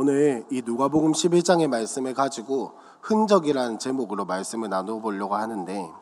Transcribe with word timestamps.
오늘 0.00 0.46
이 0.48 0.62
누가복음 0.64 1.10
11장의 1.10 1.66
말씀을 1.66 2.14
가지고 2.14 2.70
흔적이라는 3.02 3.80
제목으로 3.80 4.26
말씀을 4.26 4.68
나눠보려고 4.68 5.34
하는데 5.34 5.92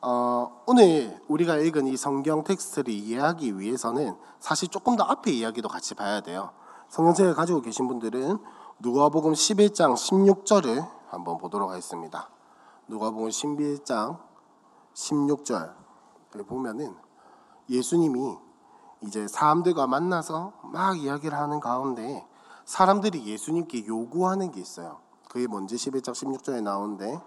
어, 0.00 0.62
오늘 0.64 1.20
우리가 1.26 1.56
읽은 1.56 1.88
이 1.88 1.96
성경 1.96 2.44
텍스트를 2.44 2.92
이해하기 2.92 3.58
위해서는 3.58 4.16
사실 4.38 4.68
조금 4.68 4.94
더 4.94 5.02
앞에 5.02 5.32
이야기도 5.32 5.66
같이 5.68 5.96
봐야 5.96 6.20
돼요. 6.20 6.52
성경책을 6.90 7.34
가지고 7.34 7.62
계신 7.62 7.88
분들은 7.88 8.38
누가복음 8.78 9.32
11장 9.32 9.94
16절을 9.94 10.88
한번 11.08 11.38
보도록 11.38 11.70
하겠습니다. 11.70 12.30
누가복음 12.86 13.28
11장 13.28 14.20
16절을 14.94 16.46
보면은 16.46 16.94
예수님이 17.68 18.36
이제 19.00 19.26
사람들과 19.26 19.88
만나서 19.88 20.52
막 20.62 20.96
이야기를 20.96 21.36
하는 21.36 21.58
가운데 21.58 22.24
사람들이 22.68 23.24
예수님께 23.24 23.86
요구하는 23.86 24.50
게 24.52 24.60
있어요. 24.60 24.98
그게 25.30 25.46
뭔지 25.46 25.76
11장 25.76 26.12
16절에 26.12 26.62
나오는데 26.62 27.18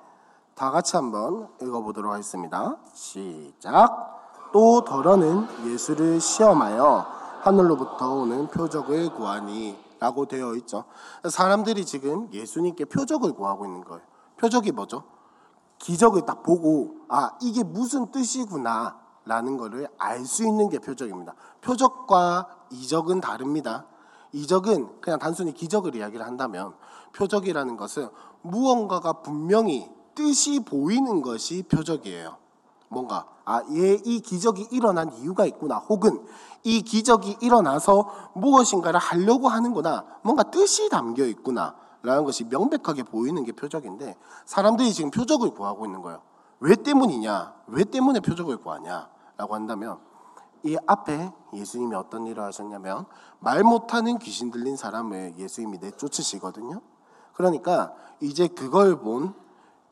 다 0.53 0.69
같이 0.69 0.95
한번 0.95 1.49
읽어보도록 1.59 2.11
하겠습니다. 2.11 2.77
시작. 2.93 4.51
또 4.53 4.83
더러는 4.83 5.47
예수를 5.65 6.21
시험하여 6.21 7.07
하늘로부터 7.41 8.13
오는 8.13 8.49
표적을 8.49 9.15
구하니 9.15 9.75
라고 9.99 10.27
되어 10.27 10.53
있죠. 10.57 10.83
사람들이 11.27 11.87
지금 11.87 12.31
예수님께 12.31 12.85
표적을 12.85 13.33
구하고 13.33 13.65
있는 13.65 13.83
거예요. 13.83 14.03
표적이 14.37 14.73
뭐죠? 14.73 15.05
기적을 15.79 16.27
딱 16.27 16.43
보고 16.43 16.97
아 17.09 17.31
이게 17.41 17.63
무슨 17.63 18.11
뜻이구나 18.11 18.95
라는 19.25 19.57
것을 19.57 19.87
알 19.97 20.23
수 20.23 20.45
있는 20.45 20.69
게 20.69 20.77
표적입니다. 20.77 21.33
표적과 21.61 22.47
이적은 22.69 23.21
다릅니다. 23.21 23.87
이적은 24.33 25.01
그냥 25.01 25.19
단순히 25.19 25.53
기적을 25.53 25.95
이야기를 25.95 26.25
한다면 26.25 26.73
표적이라는 27.13 27.77
것은 27.77 28.09
무언가가 28.41 29.13
분명히 29.21 29.89
뜻이 30.15 30.59
보이는 30.61 31.21
것이 31.21 31.63
표적이에요. 31.63 32.37
뭔가 32.89 33.27
아, 33.45 33.61
얘 33.73 33.99
이 34.05 34.19
기적이 34.21 34.67
일어난 34.71 35.11
이유가 35.13 35.45
있구나. 35.45 35.77
혹은 35.77 36.25
이 36.63 36.81
기적이 36.83 37.37
일어나서 37.41 38.09
무엇인가를 38.33 38.99
하려고 38.99 39.47
하는구나. 39.49 40.05
뭔가 40.23 40.43
뜻이 40.43 40.89
담겨 40.89 41.25
있구나. 41.25 41.75
라는 42.03 42.23
것이 42.23 42.45
명백하게 42.45 43.03
보이는 43.03 43.43
게 43.43 43.51
표적인데 43.51 44.15
사람들이 44.45 44.91
지금 44.93 45.11
표적을 45.11 45.51
구하고 45.51 45.85
있는 45.85 46.01
거예요. 46.01 46.21
왜 46.59 46.75
때문이냐? 46.75 47.53
왜 47.67 47.83
때문에 47.83 48.21
표적을 48.21 48.57
구하냐? 48.57 49.09
라고 49.37 49.55
한다면 49.55 49.99
이 50.63 50.77
앞에 50.85 51.31
예수님이 51.53 51.95
어떤 51.95 52.27
일을 52.27 52.43
하셨냐면 52.43 53.05
말 53.39 53.63
못하는 53.63 54.17
귀신 54.19 54.51
들린 54.51 54.75
사람을 54.75 55.37
예수님이 55.37 55.79
내쫓으시거든요. 55.79 56.81
그러니까 57.33 57.93
이제 58.19 58.47
그걸 58.47 58.99
본 58.99 59.33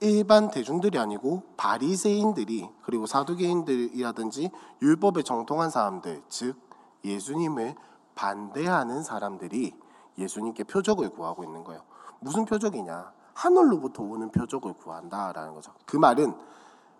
일반 0.02 0.50
대중들이 0.50 0.97
아니고 0.97 1.44
바리새인들이 1.58 2.70
그리고 2.84 3.06
사두개인들이라든지 3.06 4.52
율법에 4.81 5.23
정통한 5.23 5.70
사람들 5.70 6.23
즉 6.30 6.56
예수님을 7.03 7.75
반대하는 8.16 9.03
사람들이 9.03 9.73
예수님께 10.17 10.66
표적을 10.66 11.09
구하고 11.09 11.44
있는 11.44 11.64
거예요. 11.64 11.81
무슨 12.20 12.45
표적이냐? 12.45 13.12
하늘로부터 13.34 14.03
오는 14.03 14.30
표적을 14.31 14.73
구한다라는 14.73 15.53
거죠. 15.53 15.72
그 15.86 15.97
말은 15.97 16.34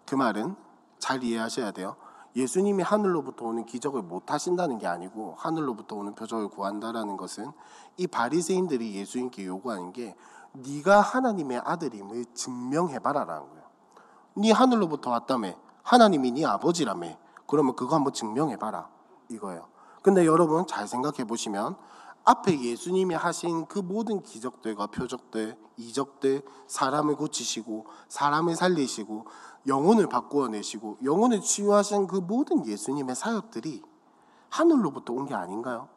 그 0.06 0.16
말은 0.16 0.56
잘 0.97 1.23
이해하셔야 1.23 1.72
돼요. 1.72 1.95
예수님이 2.35 2.83
하늘로부터 2.83 3.45
오는 3.45 3.66
기적을 3.66 4.02
못 4.02 4.31
하신다는 4.31 4.77
게 4.77 4.88
아니고 4.88 5.35
하늘로부터 5.38 5.95
오는 5.95 6.13
표적을 6.16 6.49
구한다라는 6.49 7.17
것은 7.17 7.52
이 7.97 8.08
바리새인들이 8.08 8.95
예수님께 8.95 9.45
요구하는 9.45 9.91
게 9.91 10.16
네가 10.53 11.02
하나님의 11.02 11.61
아들임을 11.63 12.25
증명해 12.33 13.00
봐라라는 13.00 13.50
거예요. 13.50 13.63
네 14.35 14.52
하늘로부터 14.52 15.11
왔다며 15.11 15.53
하나님이 15.84 16.31
네 16.31 16.45
아버지라며 16.45 17.18
그러면 17.47 17.75
그거 17.75 17.95
한번 17.95 18.13
증명해 18.13 18.57
봐라 18.57 18.89
이거예요. 19.29 19.68
근데 20.01 20.25
여러분 20.25 20.66
잘 20.68 20.88
생각해 20.88 21.25
보시면 21.25 21.75
앞에 22.29 22.62
예수님이 22.62 23.16
하신 23.16 23.66
그 23.66 23.79
모든 23.79 24.22
기적들과 24.22 24.85
표적들, 24.88 25.57
이적들, 25.78 26.44
사람을 26.67 27.16
고치시고 27.16 27.88
사람을 28.07 28.56
살리시고 28.56 29.25
영혼을 29.66 30.07
바꾸어 30.07 30.47
내시고 30.47 30.97
영혼을 31.03 31.41
치유하신 31.41 32.06
그 32.06 32.18
모든 32.18 32.68
예수님의 32.68 33.16
사역들이 33.16 33.81
하늘로부터 34.50 35.13
온 35.13 35.25
게 35.25 35.34
아닌가요? 35.34 35.89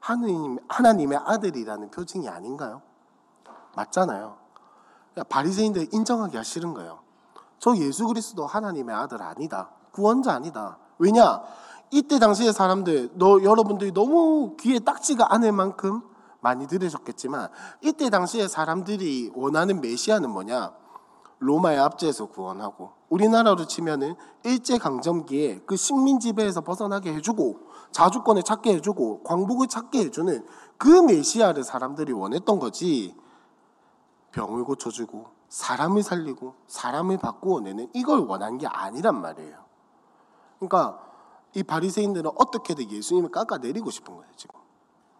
하느님 0.00 0.58
하나님의 0.66 1.18
아들이라는 1.24 1.90
표징이 1.92 2.28
아닌가요? 2.28 2.82
맞잖아요. 3.76 4.38
바리새인들 5.28 5.94
인정하기가 5.94 6.42
싫은 6.42 6.74
거예요. 6.74 6.98
저 7.60 7.76
예수 7.76 8.08
그리스도 8.08 8.44
하나님의 8.44 8.92
아들 8.92 9.22
아니다. 9.22 9.70
구원자 9.92 10.32
아니다. 10.34 10.78
왜냐? 10.98 11.42
이때 11.90 12.18
당시의 12.18 12.52
사람들, 12.52 13.10
너 13.14 13.42
여러분들이 13.42 13.92
너무 13.92 14.56
귀에 14.58 14.78
딱지가 14.78 15.32
않을 15.34 15.52
만큼 15.52 16.02
많이 16.40 16.66
들으셨겠지만 16.66 17.48
이때 17.82 18.10
당시의 18.10 18.48
사람들이 18.48 19.32
원하는 19.34 19.80
메시아는 19.80 20.30
뭐냐? 20.30 20.72
로마의 21.38 21.78
압제에서 21.78 22.26
구원하고 22.26 22.92
우리나라로 23.08 23.66
치면은 23.66 24.14
일제 24.42 24.78
강점기에 24.78 25.62
그 25.66 25.76
식민 25.76 26.18
지배에서 26.18 26.62
벗어나게 26.62 27.12
해주고 27.14 27.60
자주권을 27.92 28.42
찾게 28.42 28.74
해주고 28.74 29.22
광복을 29.22 29.68
찾게 29.68 30.06
해주는 30.06 30.46
그 30.78 30.88
메시아를 30.88 31.62
사람들이 31.62 32.12
원했던 32.12 32.58
거지 32.58 33.14
병을 34.32 34.64
고쳐주고 34.64 35.26
사람을 35.48 36.02
살리고 36.02 36.54
사람을 36.66 37.18
바꾸어내는 37.18 37.90
이걸 37.92 38.20
원한 38.20 38.58
게 38.58 38.66
아니란 38.66 39.20
말이에요. 39.20 39.58
그러니까 40.58 41.00
이 41.56 41.62
바리새인들은 41.62 42.32
어떻게든 42.36 42.90
예수님을 42.90 43.30
깎아내리고 43.30 43.90
싶은 43.90 44.14
거예요. 44.14 44.30
지금 44.36 44.60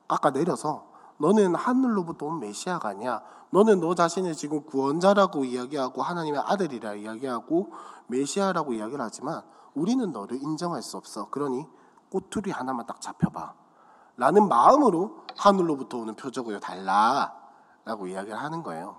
깎아내려서 0.06 0.86
너는 1.16 1.54
하늘로부터 1.54 2.26
온 2.26 2.40
메시아가 2.40 2.90
아니야. 2.90 3.22
너는 3.48 3.80
너 3.80 3.94
자신을 3.94 4.34
지금 4.34 4.62
구원자라고 4.66 5.46
이야기하고 5.46 6.02
하나님의 6.02 6.42
아들이라 6.44 6.96
이야기하고 6.96 7.72
메시아라고 8.08 8.74
이야기를 8.74 9.02
하지만 9.02 9.42
우리는 9.72 10.12
너를 10.12 10.36
인정할 10.42 10.82
수 10.82 10.98
없어. 10.98 11.30
그러니 11.30 11.64
꼬투리 12.10 12.50
하나만 12.50 12.84
딱 12.84 13.00
잡혀봐. 13.00 13.54
라는 14.18 14.46
마음으로 14.46 15.24
하늘로부터 15.38 15.96
오는 15.96 16.14
표적을 16.16 16.60
달라. 16.60 17.34
라고 17.86 18.08
이야기를 18.08 18.36
하는 18.36 18.62
거예요. 18.62 18.96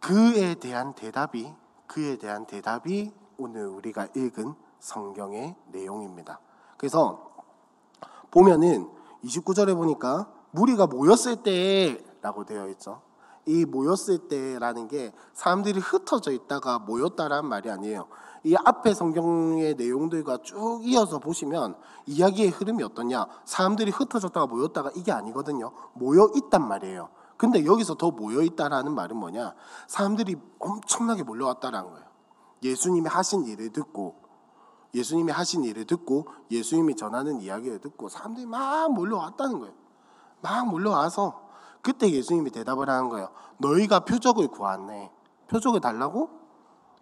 그에 0.00 0.56
대한 0.56 0.94
대답이, 0.94 1.54
그에 1.86 2.16
대한 2.18 2.44
대답이 2.44 3.12
오늘 3.38 3.68
우리가 3.68 4.08
읽은 4.16 4.63
성경의 4.84 5.56
내용입니다. 5.68 6.40
그래서 6.76 7.30
보면은 8.30 8.86
29절에 9.24 9.74
보니까 9.74 10.30
무리가 10.50 10.86
모였을 10.86 11.36
때라고 11.36 12.44
되어 12.44 12.68
있죠. 12.68 13.00
이 13.46 13.64
모였을 13.64 14.28
때라는 14.28 14.88
게 14.88 15.12
사람들이 15.32 15.80
흩어져 15.80 16.32
있다가 16.32 16.80
모였다라는 16.80 17.48
말이 17.48 17.70
아니에요. 17.70 18.08
이 18.44 18.54
앞에 18.62 18.92
성경의 18.92 19.76
내용들과 19.76 20.42
쭉 20.42 20.82
이어서 20.82 21.18
보시면 21.18 21.76
이야기의 22.04 22.50
흐름이 22.50 22.82
어떠냐? 22.82 23.26
사람들이 23.46 23.90
흩어졌다가 23.90 24.46
모였다가 24.46 24.90
이게 24.96 25.12
아니거든요. 25.12 25.72
모여 25.94 26.28
있단 26.36 26.68
말이에요. 26.68 27.08
근데 27.38 27.64
여기서 27.64 27.94
더 27.94 28.10
모여 28.10 28.42
있다라는 28.42 28.92
말은 28.92 29.16
뭐냐? 29.16 29.54
사람들이 29.86 30.36
엄청나게 30.58 31.22
몰려왔다라는 31.22 31.90
거예요. 31.90 32.06
예수님이 32.62 33.08
하신 33.08 33.46
일을 33.46 33.70
듣고 33.70 34.23
예수님이 34.94 35.32
하신 35.32 35.64
일을 35.64 35.86
듣고 35.86 36.26
예수님이 36.50 36.94
전하는 36.96 37.40
이야기를 37.40 37.80
듣고 37.80 38.08
사람들이 38.08 38.46
막 38.46 38.92
몰려왔다는 38.92 39.58
거예요. 39.58 39.74
막 40.40 40.68
몰려와서 40.68 41.42
그때 41.82 42.10
예수님이 42.10 42.50
대답을 42.50 42.88
하는 42.88 43.08
거예요. 43.08 43.30
너희가 43.58 44.00
표적을 44.00 44.48
구하네. 44.48 45.10
표적을 45.48 45.80
달라고? 45.80 46.30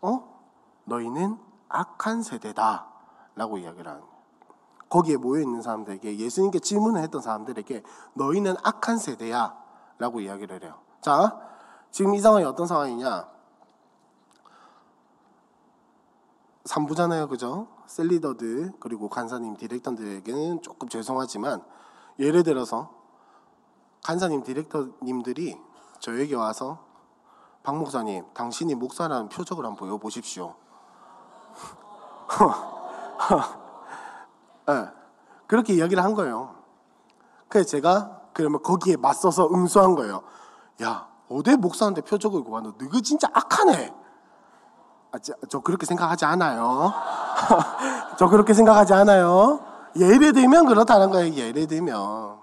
어? 0.00 0.42
너희는 0.84 1.38
악한 1.68 2.22
세대다. 2.22 2.88
라고 3.34 3.58
이야기를 3.58 3.86
하는 3.86 4.00
거예요. 4.00 4.12
거기에 4.88 5.16
모여 5.16 5.40
있는 5.40 5.62
사람들에게 5.62 6.18
예수님께 6.18 6.58
질문을 6.58 7.00
했던 7.02 7.22
사람들에게 7.22 7.82
너희는 8.14 8.56
악한 8.62 8.98
세대야. 8.98 9.56
라고 9.98 10.20
이야기를 10.20 10.64
해요. 10.64 10.80
자, 11.00 11.38
지금 11.90 12.14
이 12.14 12.20
상황이 12.20 12.44
어떤 12.44 12.66
상황이냐? 12.66 13.28
3부잖아요. 16.64 17.28
그죠? 17.28 17.68
셀리더들 17.87 18.73
그리고 18.81 19.08
간사님 19.08 19.56
디렉터들에게는 19.56 20.62
조금 20.62 20.88
죄송하지만 20.88 21.62
예를 22.19 22.43
들어서 22.43 22.90
간사님 24.05 24.43
디렉터님들이 24.43 25.56
저에게 26.00 26.34
와서 26.34 26.84
박 27.62 27.76
목사님 27.76 28.25
당신이 28.34 28.75
목사라는 28.75 29.29
표적을 29.29 29.64
한번 29.64 29.79
보여보십시오. 29.79 30.56
네, 34.67 34.88
그렇게 35.46 35.75
이야기를 35.75 36.02
한 36.02 36.14
거예요. 36.14 36.56
그래서 37.49 37.69
제가 37.69 38.23
그러면 38.32 38.62
거기에 38.62 38.96
맞서서 38.96 39.50
응수한 39.52 39.94
거예요. 39.94 40.23
야, 40.82 41.08
어디 41.29 41.55
목사한테 41.56 42.00
표적을 42.00 42.43
구하 42.43 42.62
너 42.62 42.73
너그 42.79 43.02
진짜 43.02 43.29
악하네. 43.32 44.01
아, 45.12 45.18
저, 45.18 45.34
저 45.48 45.60
그렇게 45.60 45.84
생각하지 45.86 46.24
않아요. 46.24 46.92
저 48.18 48.28
그렇게 48.28 48.54
생각하지 48.54 48.94
않아요. 48.94 49.60
예를 49.96 50.32
들면 50.32 50.66
그렇다는 50.66 51.10
거예요. 51.10 51.34
예를 51.34 51.66
들면. 51.66 52.38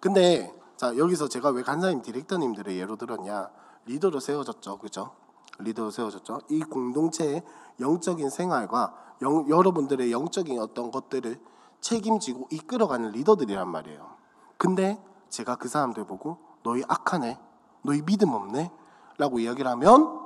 근데 0.00 0.52
자 0.76 0.96
여기서 0.96 1.28
제가 1.28 1.50
왜 1.50 1.62
간사님 1.62 2.02
디렉터님들의 2.02 2.78
예로 2.78 2.96
들었냐? 2.96 3.50
리더로 3.86 4.20
세워졌죠, 4.20 4.78
그죠? 4.78 5.10
리더로 5.58 5.90
세워졌죠. 5.90 6.40
이 6.48 6.60
공동체의 6.60 7.42
영적인 7.80 8.30
생활과 8.30 8.94
영, 9.22 9.48
여러분들의 9.48 10.12
영적인 10.12 10.60
어떤 10.60 10.90
것들을 10.90 11.40
책임지고 11.80 12.48
이끌어가는 12.50 13.10
리더들이란 13.10 13.68
말이에요. 13.68 14.12
근데 14.56 15.02
제가 15.28 15.56
그 15.56 15.68
사람들 15.68 16.04
보고 16.04 16.38
너희 16.62 16.82
악하네, 16.86 17.38
너희 17.82 18.02
믿음 18.02 18.30
없네, 18.30 18.70
라고 19.18 19.40
이야기를 19.40 19.68
하면 19.72 20.21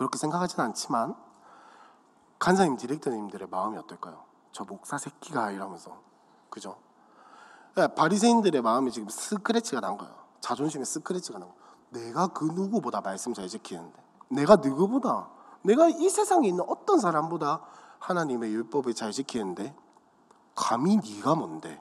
그렇게 0.00 0.16
생각하진 0.16 0.58
않지만 0.60 1.14
간사님 2.38 2.78
디렉터님들의 2.78 3.48
마음이 3.50 3.76
어떨까요? 3.76 4.24
저 4.50 4.64
목사 4.64 4.96
새끼가 4.96 5.50
이러면서 5.50 6.00
그죠? 6.48 6.78
그러니까 7.74 7.94
바리새인들의 7.96 8.62
마음이 8.62 8.92
지금 8.92 9.10
스크래치가 9.10 9.82
난 9.82 9.98
거예요. 9.98 10.14
자존심에 10.40 10.84
스크래치가 10.86 11.38
난 11.38 11.48
거예요. 11.50 11.62
내가 11.90 12.28
그 12.28 12.46
누구보다 12.46 13.02
말씀 13.02 13.34
잘 13.34 13.46
지키는데 13.46 14.02
내가 14.30 14.56
누구보다 14.56 15.28
내가 15.60 15.90
이 15.90 16.08
세상에 16.08 16.48
있는 16.48 16.64
어떤 16.66 16.98
사람보다 16.98 17.60
하나님의 17.98 18.54
율법을 18.54 18.94
잘 18.94 19.12
지키는데 19.12 19.76
감히 20.54 20.96
네가 20.96 21.34
뭔데 21.34 21.78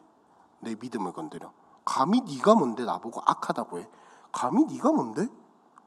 내 0.59 0.75
믿음을 0.75 1.13
건드려 1.13 1.53
감히 1.85 2.19
네가 2.19 2.55
뭔데 2.55 2.83
나보고 2.83 3.21
악하다고 3.25 3.79
해 3.79 3.89
감히 4.33 4.65
네가 4.65 4.91
뭔데 4.91 5.29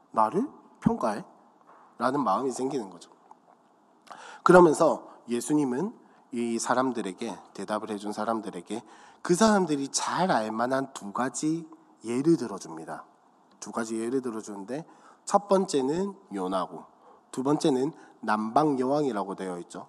나를 0.09 0.49
평가해 0.79 1.23
라는 1.97 2.23
마음이 2.23 2.51
생기는 2.51 2.89
거죠 2.89 3.11
그러면서 4.43 5.07
예수님은 5.29 5.93
이 6.33 6.59
사람들에게 6.59 7.37
대답을 7.53 7.91
해준 7.91 8.11
사람들에게 8.11 8.83
그 9.21 9.35
사람들이 9.35 9.87
잘 9.89 10.31
알만한 10.31 10.91
두 10.93 11.13
가지 11.13 11.67
예를 12.03 12.35
들어줍니다. 12.37 13.05
두 13.59 13.71
가지 13.71 13.97
예를 13.99 14.21
들어주는데 14.21 14.85
첫 15.23 15.47
번째는 15.47 16.13
요나고 16.33 16.83
두 17.31 17.43
번째는 17.43 17.93
남방 18.19 18.79
여왕이라고 18.79 19.35
되어 19.35 19.59
있죠. 19.59 19.87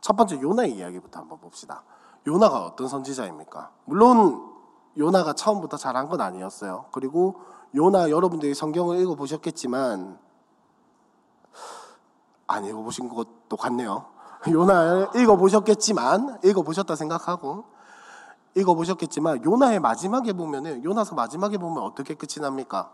첫 0.00 0.16
번째 0.16 0.40
요나의 0.40 0.76
이야기부터 0.76 1.18
한번 1.20 1.40
봅시다. 1.40 1.82
요나가 2.26 2.64
어떤 2.64 2.86
선지자입니까? 2.86 3.72
물론 3.86 4.52
요나가 4.98 5.32
처음부터 5.32 5.76
잘한 5.76 6.08
건 6.08 6.20
아니었어요. 6.20 6.86
그리고 6.92 7.40
요나 7.74 8.10
여러분들이 8.10 8.54
성경을 8.54 8.98
읽어 9.00 9.14
보셨겠지만 9.14 10.18
안 12.56 12.64
읽어 12.64 12.82
보신 12.82 13.08
것도 13.08 13.56
같네요. 13.56 14.06
요나 14.50 15.10
읽어 15.14 15.36
보셨겠지만 15.36 16.40
읽어 16.44 16.62
보셨다 16.62 16.96
생각하고 16.96 17.64
읽어 18.54 18.74
보셨겠지만 18.74 19.44
요나의 19.44 19.80
마지막에 19.80 20.32
보면은 20.32 20.82
요나서 20.84 21.14
마지막에 21.14 21.58
보면 21.58 21.82
어떻게 21.82 22.14
끝이 22.14 22.40
납니까? 22.40 22.90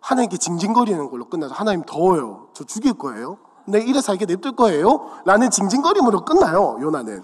하나님께 0.00 0.36
징징거리는 0.36 1.10
걸로 1.10 1.28
끝나서 1.28 1.54
하나님 1.54 1.82
더워요. 1.82 2.48
저 2.52 2.64
죽일 2.64 2.94
거예요. 2.94 3.38
내 3.66 3.80
이래 3.80 4.00
살게 4.00 4.26
냅둘 4.26 4.52
거예요. 4.52 5.10
라는 5.24 5.50
징징거림으로 5.50 6.24
끝나요. 6.24 6.76
요나는. 6.80 7.22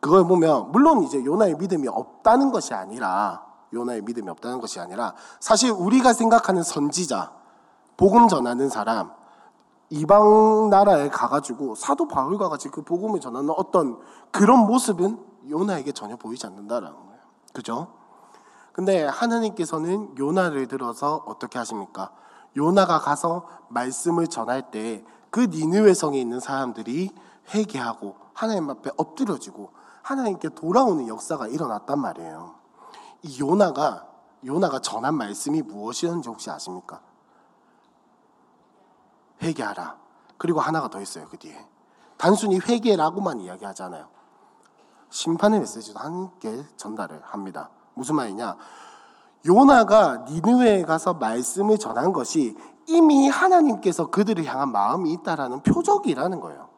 그걸 0.00 0.26
보면 0.26 0.72
물론 0.72 1.02
이제 1.04 1.24
요나의 1.24 1.54
믿음이 1.54 1.88
없다는 1.88 2.52
것이 2.52 2.74
아니라 2.74 3.44
요나의 3.72 4.02
믿음이 4.02 4.28
없다는 4.28 4.60
것이 4.60 4.80
아니라 4.80 5.14
사실 5.40 5.70
우리가 5.70 6.12
생각하는 6.12 6.62
선지자 6.62 7.32
복음 7.96 8.28
전하는 8.28 8.68
사람 8.68 9.12
이방 9.90 10.70
나라에 10.70 11.08
가가지고 11.08 11.74
사도 11.74 12.08
바울과 12.08 12.48
같이 12.48 12.68
그 12.68 12.82
복음을 12.82 13.20
전하는 13.20 13.50
어떤 13.56 13.98
그런 14.30 14.66
모습은 14.66 15.18
요나에게 15.48 15.92
전혀 15.92 16.16
보이지 16.16 16.46
않는다라는 16.46 16.94
거예요. 16.94 17.20
그죠? 17.52 17.88
근데 18.72 19.04
하나님께서는 19.04 20.18
요나를 20.18 20.66
들어서 20.66 21.22
어떻게 21.26 21.58
하십니까? 21.58 22.10
요나가 22.56 22.98
가서 22.98 23.46
말씀을 23.68 24.26
전할 24.26 24.70
때 24.70 25.04
그 25.34 25.48
니느웨 25.50 25.94
성에 25.94 26.20
있는 26.20 26.38
사람들이 26.38 27.10
회개하고 27.52 28.14
하나님 28.34 28.70
앞에 28.70 28.92
엎드려지고 28.96 29.72
하나님께 30.02 30.50
돌아오는 30.50 31.08
역사가 31.08 31.48
일어났단 31.48 31.98
말이에요. 31.98 32.54
이 33.22 33.40
요나가 33.40 34.06
요나가 34.46 34.78
전한 34.78 35.16
말씀이 35.16 35.62
무엇이었는지 35.62 36.28
혹시 36.28 36.50
아십니까? 36.50 37.00
회개하라. 39.42 39.96
그리고 40.38 40.60
하나가 40.60 40.88
더 40.88 41.00
있어요, 41.00 41.26
그 41.30 41.38
뒤에. 41.38 41.56
단순히 42.16 42.58
회개라고만 42.58 43.40
이야기하잖아요. 43.40 44.06
심판의 45.10 45.60
메시지도 45.60 45.98
함께 46.00 46.64
전달을 46.76 47.20
합니다. 47.22 47.70
무슨 47.94 48.16
말이냐? 48.16 48.56
요나가 49.46 50.24
니느웨에 50.28 50.82
가서 50.82 51.14
말씀을 51.14 51.78
전한 51.78 52.12
것이 52.12 52.56
이미 52.86 53.28
하나님께서 53.28 54.10
그들을 54.10 54.44
향한 54.44 54.72
마음이 54.72 55.12
있다라는 55.12 55.62
표적이라는 55.62 56.40
거예요. 56.40 56.68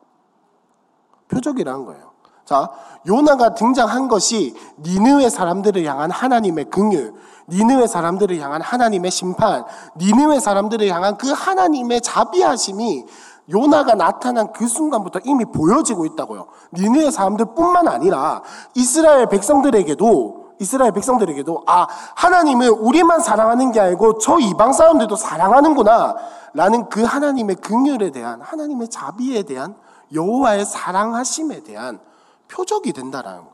표적이라는 1.28 1.84
거예요. 1.84 2.12
자, 2.44 2.70
요나가 3.06 3.54
등장한 3.54 4.08
것이 4.08 4.54
니느웨 4.80 5.28
사람들을 5.28 5.84
향한 5.84 6.10
하나님의 6.10 6.66
긍휼, 6.66 7.14
니느웨 7.48 7.86
사람들을 7.86 8.38
향한 8.40 8.60
하나님의 8.60 9.10
심판, 9.10 9.64
니느웨 9.96 10.40
사람들을 10.40 10.86
향한 10.88 11.16
그 11.16 11.30
하나님의 11.30 12.00
자비하심이 12.00 13.04
요나가 13.50 13.94
나타난 13.94 14.52
그 14.52 14.66
순간부터 14.66 15.20
이미 15.24 15.44
보여지고 15.44 16.04
있다고요. 16.06 16.46
니느웨 16.72 17.10
사람들뿐만 17.10 17.86
아니라 17.86 18.42
이스라엘 18.74 19.28
백성들에게도 19.28 20.46
이스라엘 20.58 20.92
백성들에게도 20.92 21.64
아 21.66 21.86
하나님은 22.16 22.68
우리만 22.68 23.20
사랑하는 23.20 23.72
게 23.72 23.80
아니고 23.80 24.18
저 24.18 24.38
이방 24.38 24.72
사람들도 24.72 25.14
사랑하는구나 25.14 26.16
라는 26.54 26.88
그 26.88 27.02
하나님의 27.02 27.56
긍휼에 27.56 28.10
대한 28.10 28.40
하나님의 28.40 28.88
자비에 28.88 29.42
대한 29.42 29.76
여호와의 30.14 30.64
사랑하심에 30.64 31.62
대한 31.62 32.00
표적이 32.48 32.92
된다라는 32.92 33.44
거. 33.44 33.50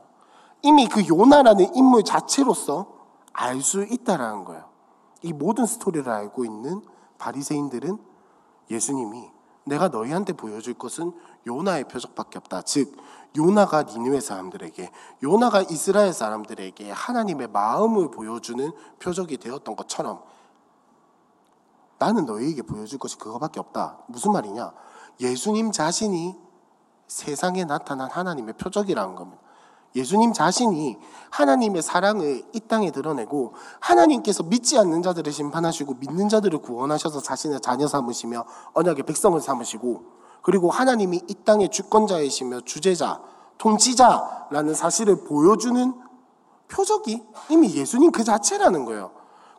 이미 0.61 0.87
그 0.87 1.05
요나라는 1.05 1.75
인물 1.75 2.03
자체로서 2.03 2.87
알 3.33 3.61
수 3.61 3.83
있다라는 3.83 4.45
거예요. 4.45 4.69
이 5.21 5.33
모든 5.33 5.65
스토리를 5.65 6.09
알고 6.09 6.45
있는 6.45 6.81
바리새인들은 7.17 7.97
예수님이 8.69 9.31
내가 9.65 9.87
너희한테 9.87 10.33
보여줄 10.33 10.73
것은 10.75 11.13
요나의 11.47 11.85
표적밖에 11.85 12.37
없다. 12.39 12.61
즉 12.63 12.95
요나가 13.37 13.83
니느웨 13.83 14.19
사람들에게 14.19 14.91
요나가 15.23 15.61
이스라엘 15.61 16.13
사람들에게 16.13 16.91
하나님의 16.91 17.47
마음을 17.47 18.11
보여주는 18.11 18.71
표적이 18.99 19.37
되었던 19.37 19.75
것처럼 19.75 20.21
나는 21.97 22.25
너희에게 22.25 22.61
보여줄 22.63 22.99
것이 22.99 23.17
그거밖에 23.17 23.59
없다. 23.59 23.99
무슨 24.07 24.33
말이냐? 24.33 24.73
예수님 25.21 25.71
자신이 25.71 26.37
세상에 27.07 27.63
나타난 27.63 28.09
하나님의 28.09 28.55
표적이라는 28.55 29.15
겁니다. 29.15 29.42
예수님 29.95 30.33
자신이 30.33 30.97
하나님의 31.29 31.81
사랑을 31.81 32.43
이 32.53 32.59
땅에 32.61 32.91
드러내고 32.91 33.53
하나님께서 33.79 34.43
믿지 34.43 34.77
않는 34.77 35.01
자들을 35.01 35.31
심판하시고 35.31 35.95
믿는 35.99 36.29
자들을 36.29 36.59
구원하셔서 36.59 37.21
자신의 37.21 37.61
자녀 37.61 37.87
삼으시며 37.87 38.45
언약의 38.73 39.03
백성을 39.03 39.39
삼으시고 39.39 40.03
그리고 40.41 40.69
하나님이 40.69 41.21
이 41.27 41.35
땅의 41.45 41.69
주권자이시며 41.69 42.61
주제자, 42.61 43.21
통치자라는 43.57 44.73
사실을 44.73 45.23
보여주는 45.23 45.93
표적이 46.67 47.23
이미 47.49 47.73
예수님 47.73 48.11
그 48.11 48.23
자체라는 48.23 48.85
거예요. 48.85 49.11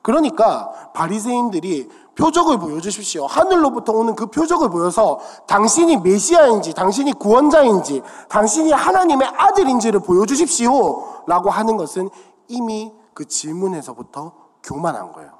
그러니까 0.04 0.70
바리새인들이 0.92 1.88
표적을 2.14 2.58
보여주십시오. 2.58 3.24
하늘로부터 3.24 3.94
오는 3.94 4.14
그 4.14 4.26
표적을 4.26 4.68
보여서 4.68 5.18
당신이 5.46 5.96
메시아인지, 5.96 6.74
당신이 6.74 7.14
구원자인지, 7.14 8.02
당신이 8.28 8.70
하나님의 8.70 9.26
아들인지를 9.26 10.00
보여주십시오. 10.00 11.24
라고 11.26 11.48
하는 11.48 11.78
것은 11.78 12.10
이미 12.48 12.92
그 13.14 13.24
질문에서부터 13.24 14.32
교만한 14.62 15.10
거예요. 15.12 15.38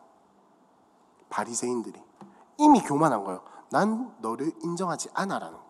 바리새인들이 1.29 2.01
이미 2.57 2.81
교만한 2.81 3.23
거예요. 3.23 3.43
난 3.71 4.15
너를 4.23 4.51
인정하지 4.63 5.11
않아라는 5.13 5.59
거. 5.59 5.65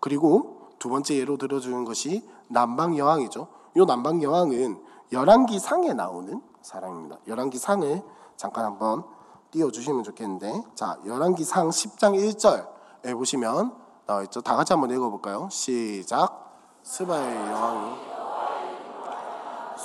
그리고 0.00 0.70
두 0.80 0.88
번째 0.88 1.14
예로 1.14 1.36
들어주는 1.36 1.84
것이 1.84 2.28
남방 2.48 2.98
여왕이죠. 2.98 3.46
이 3.76 3.86
남방 3.86 4.20
여왕은 4.20 4.82
열왕기 5.12 5.60
상에 5.60 5.92
나오는 5.92 6.49
사람입니다. 6.62 7.18
열왕기 7.26 7.58
상을 7.58 8.02
잠깐 8.36 8.64
한번 8.64 9.04
띄워 9.50 9.70
주시면 9.70 10.04
좋겠는데 10.04 10.62
자 10.74 10.98
열왕기 11.06 11.44
상 11.44 11.68
10장 11.68 12.14
1절에 12.14 13.14
보시면 13.14 13.74
나와 14.06 14.22
있죠. 14.24 14.40
다 14.40 14.56
같이 14.56 14.72
한번 14.72 14.90
읽어 14.90 15.10
볼까요? 15.10 15.48
시작. 15.50 16.80
스바의 16.82 17.36
여왕이 17.50 18.10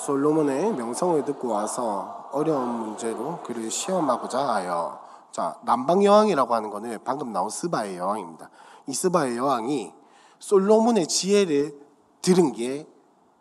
솔로몬의 0.05 0.73
명성을 0.73 1.23
듣고 1.25 1.49
와서 1.49 2.29
어려운 2.31 2.67
문제로 2.67 3.39
그를 3.43 3.71
시험하고자 3.71 4.39
하여 4.39 4.99
자 5.31 5.57
남방 5.63 6.03
여왕이라고 6.03 6.53
하는 6.53 6.69
거는 6.69 6.99
방금 7.03 7.31
나온 7.31 7.49
스바의 7.49 7.97
여왕입니다. 7.97 8.49
이 8.87 8.93
스바의 8.93 9.37
여왕이 9.37 9.93
솔로몬의 10.39 11.07
지혜를 11.07 11.79
들은 12.21 12.51
게 12.51 12.87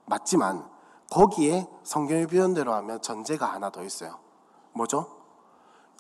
맞지만 0.07 0.65
거기에 1.15 1.69
성경의 1.85 2.27
표현대로 2.27 2.75
하면 2.75 3.01
전제가 3.01 3.47
하나 3.47 3.71
더 3.71 3.85
있어요. 3.85 4.19
뭐죠? 4.73 5.07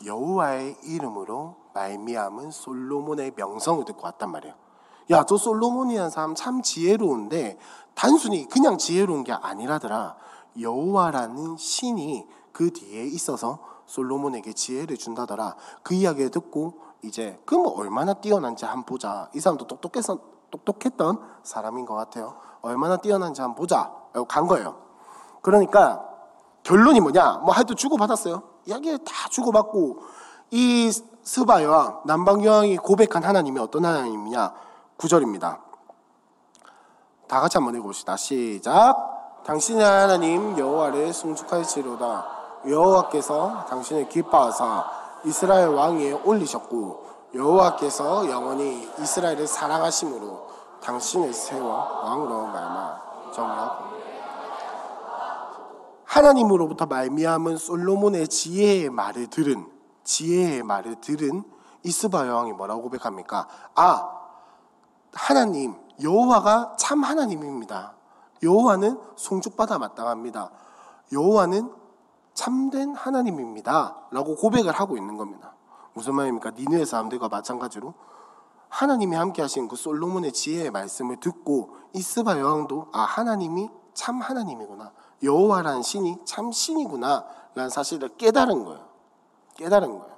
여호와의 0.05 0.79
이름으로 0.83 1.55
말미암은 1.73 2.51
솔로몬의 2.51 3.35
명성을 3.37 3.85
듣고 3.85 4.07
왔단 4.07 4.33
말이에요. 4.33 4.57
야, 5.13 5.25
저 5.25 5.37
솔로몬이라는 5.37 6.11
사람 6.11 6.35
참 6.35 6.63
지혜로운데 6.63 7.59
단순히 7.95 8.49
그냥 8.49 8.77
지혜로운 8.77 9.23
게 9.23 9.33
아니라더라. 9.33 10.17
여호와라는 10.61 11.59
신이 11.59 12.27
그 12.51 12.73
뒤에 12.73 13.05
있어서 13.05 13.61
솔로몬에게 13.87 14.53
지혜를 14.53 14.97
준다더라. 14.97 15.55
그 15.85 15.95
이야기를 15.95 16.31
듣고 16.31 16.81
이제 17.03 17.41
그 17.45 17.55
뭐 17.55 17.73
얼마나 17.79 18.15
뛰어난지 18.15 18.65
한번 18.65 18.85
보자. 18.85 19.31
이 19.33 19.39
사람도 19.39 19.69
똑똑해서 19.69 20.19
똑똑했던 20.51 21.21
사람인 21.45 21.87
것 21.87 21.95
같아요. 21.95 22.35
얼마나 22.63 22.97
뛰어난지 22.97 23.43
한번 23.43 23.55
보자. 23.55 23.95
간 24.27 24.49
거예요. 24.49 24.83
그러니까 25.45 26.03
결론이 26.63 27.01
뭐냐? 27.01 27.41
뭐 27.45 27.53
하여튼 27.53 27.77
주고받았어요. 27.77 28.43
이야기 28.65 28.97
다 29.05 29.29
주고받고 29.31 29.99
이 30.51 30.91
스바 31.23 31.63
여왕, 31.63 32.01
남방 32.07 32.43
여왕이 32.43 32.79
고백한 32.79 33.23
하나님이 33.23 33.61
어떤 33.61 33.85
하나님이냐? 33.85 34.55
구절입니다. 34.97 35.61
다 37.29 37.41
같이 37.41 37.59
한번 37.59 37.75
읽어봅시다. 37.75 38.17
시작. 38.17 39.43
당신의 39.45 39.85
하나님 39.85 40.59
여호와를 40.59 41.13
숭축할지로다. 41.13 42.27
여호와께서 42.67 43.67
당신을 43.69 44.09
기뻐하사 44.09 44.87
이스라엘 45.27 45.69
왕위에 45.69 46.13
올리셨고 46.25 47.05
여호와께서 47.35 48.31
영원히 48.31 48.89
이스라엘을 48.99 49.47
사랑하심으로 49.47 50.49
당신을 50.83 51.35
세워 51.35 52.01
왕으로 52.03 52.47
말마 52.47 52.99
정하고 53.35 53.84
하나님으로부터 56.15 56.87
말미암은 56.87 57.57
솔로몬의 57.57 58.29
지혜의 58.29 58.91
말을 58.91 59.27
들은 59.27 59.67
지혜의 60.05 60.63
말을 60.63 61.01
들은 61.01 61.43
이스바 61.83 62.29
여왕이 62.29 62.53
뭐라고 62.53 62.83
고백합니까? 62.83 63.49
아 63.75 64.11
하나님 65.13 65.75
여호와가 66.01 66.77
참 66.79 67.03
하나님입니다. 67.03 67.97
여호와는 68.45 68.97
송축받아 69.17 69.79
마땅합니다. 69.79 70.53
여호와는 71.13 71.73
참된 72.33 72.95
하나님입니다.라고 72.95 74.37
고백을 74.37 74.73
하고 74.73 74.97
있는 74.97 75.17
겁니다. 75.17 75.57
무슨 75.95 76.15
말입니까? 76.15 76.53
니누의 76.53 76.87
사람들과 76.87 77.29
마찬가지로 77.29 77.93
하나님이 78.69 79.17
함께 79.17 79.43
하신 79.43 79.67
그 79.67 79.75
솔로몬의 79.75 80.31
지혜의 80.31 80.71
말씀을 80.71 81.19
듣고 81.19 81.77
이스바 81.93 82.39
여왕도 82.39 82.91
아 82.93 83.01
하나님이 83.01 83.69
참 83.95 84.21
하나님이구나. 84.21 84.93
여호와라는 85.25 85.83
신이 85.83 86.19
참 86.25 86.53
신이구나라는 86.53 87.71
사실을 87.71 88.17
깨달은 88.17 88.65
거예요. 88.65 88.89
깨달은 89.57 89.99
거예요. 89.99 90.15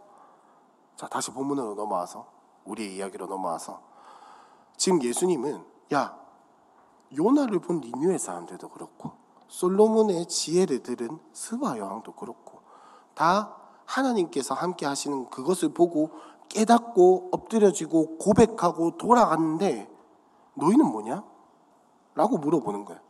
자, 0.96 1.06
다시 1.08 1.30
본문으로 1.30 1.75
넘어와서 1.75 2.26
우리의 2.64 2.96
이야기로 2.96 3.26
넘어와서 3.26 3.80
지금 4.76 5.02
예수님은 5.02 5.64
야 5.94 6.18
요나를 7.16 7.60
본 7.60 7.80
니누의 7.80 8.18
사람들도 8.18 8.68
그렇고 8.70 9.12
솔로몬의 9.48 10.26
지혜를 10.26 10.82
들은 10.82 11.18
스바 11.32 11.78
여왕도 11.78 12.12
그렇고 12.12 12.60
다 13.14 13.56
하나님께서 13.84 14.54
함께 14.54 14.84
하시는 14.86 15.30
그것을 15.30 15.72
보고 15.72 16.10
깨닫고 16.48 17.30
엎드려지고 17.32 18.18
고백하고 18.18 18.96
돌아갔는데 18.96 19.90
너희는 20.54 20.86
뭐냐? 20.86 21.25
라고 22.14 22.38
물어보는 22.38 22.84
거예요. 22.84 23.00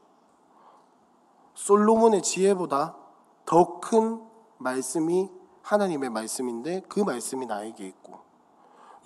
솔로몬의 1.57 2.23
지혜보다 2.23 2.97
더 3.45 3.81
큰 3.81 4.23
말씀이 4.59 5.31
하나님의 5.63 6.11
말씀인데 6.11 6.83
그 6.89 7.01
말씀이 7.01 7.47
나에게 7.47 7.87
있고 7.89 8.21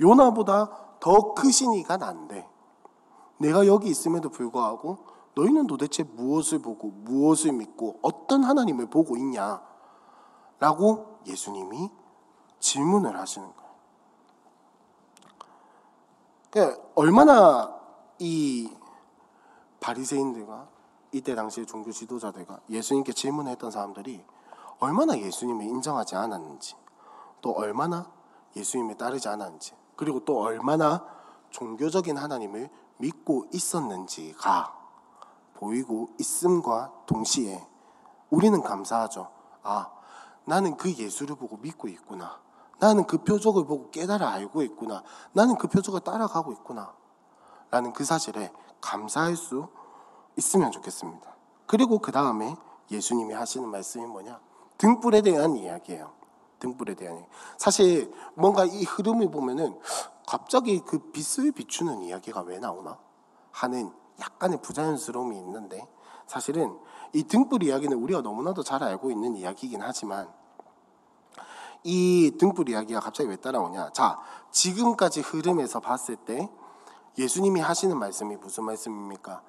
요나보다 0.01 0.99
더 1.01 1.35
크신 1.35 1.73
이가 1.75 1.97
난데 1.97 2.47
내가 3.39 3.67
여기 3.67 3.89
있음에도 3.89 4.29
불구하고 4.29 4.99
너희는 5.35 5.67
도대체 5.67 6.03
무엇을 6.03 6.61
보고 6.61 6.89
무엇을 6.89 7.53
믿고 7.53 7.99
어떤 8.03 8.45
하나님을 8.45 8.91
보고 8.91 9.17
있냐? 9.17 9.63
라고 10.59 11.21
예수님이 11.27 11.91
질문을 12.59 13.17
하시는 13.17 13.47
거예요. 13.47 13.71
그러니까 16.51 16.83
얼마나 16.95 17.81
이 18.19 18.71
바리새인들과 19.81 20.69
이때 21.13 21.35
당시의 21.35 21.67
종교 21.67 21.91
지도자들과 21.91 22.61
예수님께 22.69 23.13
질문했던 23.13 23.71
사람들이 23.71 24.25
얼마나 24.79 25.19
예수님을 25.19 25.65
인정하지 25.65 26.17
않았는지 26.17 26.77
또 27.41 27.53
얼마나 27.53 28.11
예수님을 28.57 28.97
따르지 28.97 29.29
않았는지 29.29 29.75
그리고 29.97 30.25
또 30.25 30.41
얼마나 30.41 31.05
종교적인 31.51 32.17
하나님을 32.17 32.71
믿고 32.99 33.47
있었는지가 33.53 34.81
보이고 35.55 36.11
있음과 36.19 36.93
동시에 37.07 37.67
우리는 38.31 38.63
감사하죠. 38.63 39.31
아, 39.63 39.91
나는 40.45 40.77
그 40.77 40.93
예수를 40.93 41.37
보고 41.37 41.57
믿고 41.59 41.89
있구나. 41.89 42.41
나는 42.79 43.07
그 43.07 43.19
표적을 43.19 43.67
보고 43.67 43.91
깨달아 43.91 44.27
알고 44.31 44.63
있구나. 44.63 45.03
나는 45.33 45.57
그 45.57 45.69
표적을 45.69 46.01
따라가고 46.01 46.53
있구나. 46.53 46.95
라는 47.71 47.93
그 47.93 48.05
사실에 48.05 48.53
감사할 48.81 49.37
수 49.37 49.69
있으면 50.37 50.71
좋겠습니다. 50.71 51.37
그리고 51.67 51.99
그 51.99 52.13
다음에 52.13 52.57
예수님이 52.91 53.35
하시는 53.35 53.69
말씀이 53.69 54.07
뭐냐? 54.07 54.41
등불에 54.79 55.23
대한 55.23 55.57
이야기예요. 55.57 56.13
등불에 56.59 56.95
대한 56.95 57.17
이야기. 57.17 57.29
사실 57.57 58.13
뭔가 58.35 58.65
이 58.65 58.85
흐름을 58.85 59.31
보면은 59.31 59.79
갑자기 60.27 60.81
그 60.81 61.11
빛을 61.11 61.53
비추는 61.53 62.03
이야기가 62.03 62.43
왜 62.43 62.59
나오나 62.59 62.99
하는 63.53 63.93
약간의 64.21 64.61
부자연스러움이 64.63 65.37
있는데 65.39 65.87
사실은 66.27 66.79
이 67.13 67.25
등불 67.25 67.65
이야기는 67.65 67.97
우리가 67.97 68.21
너무나도 68.21 68.63
잘 68.63 68.83
알고 68.83 69.11
있는 69.11 69.35
이야기이긴 69.35 69.83
하지만 69.83 70.33
이 71.83 72.33
등불 72.39 72.69
이야기가 72.69 73.01
갑자기 73.01 73.29
왜 73.29 73.37
따라오냐? 73.37 73.91
자, 73.93 74.21
지금까지 74.51 75.21
흐름에서 75.23 75.81
봤을 75.81 76.17
때 76.17 76.49
예수님이 77.19 77.61
하시는 77.61 77.99
말씀이 77.99 78.37
무슨 78.37 78.65
말씀입니까? 78.65 79.43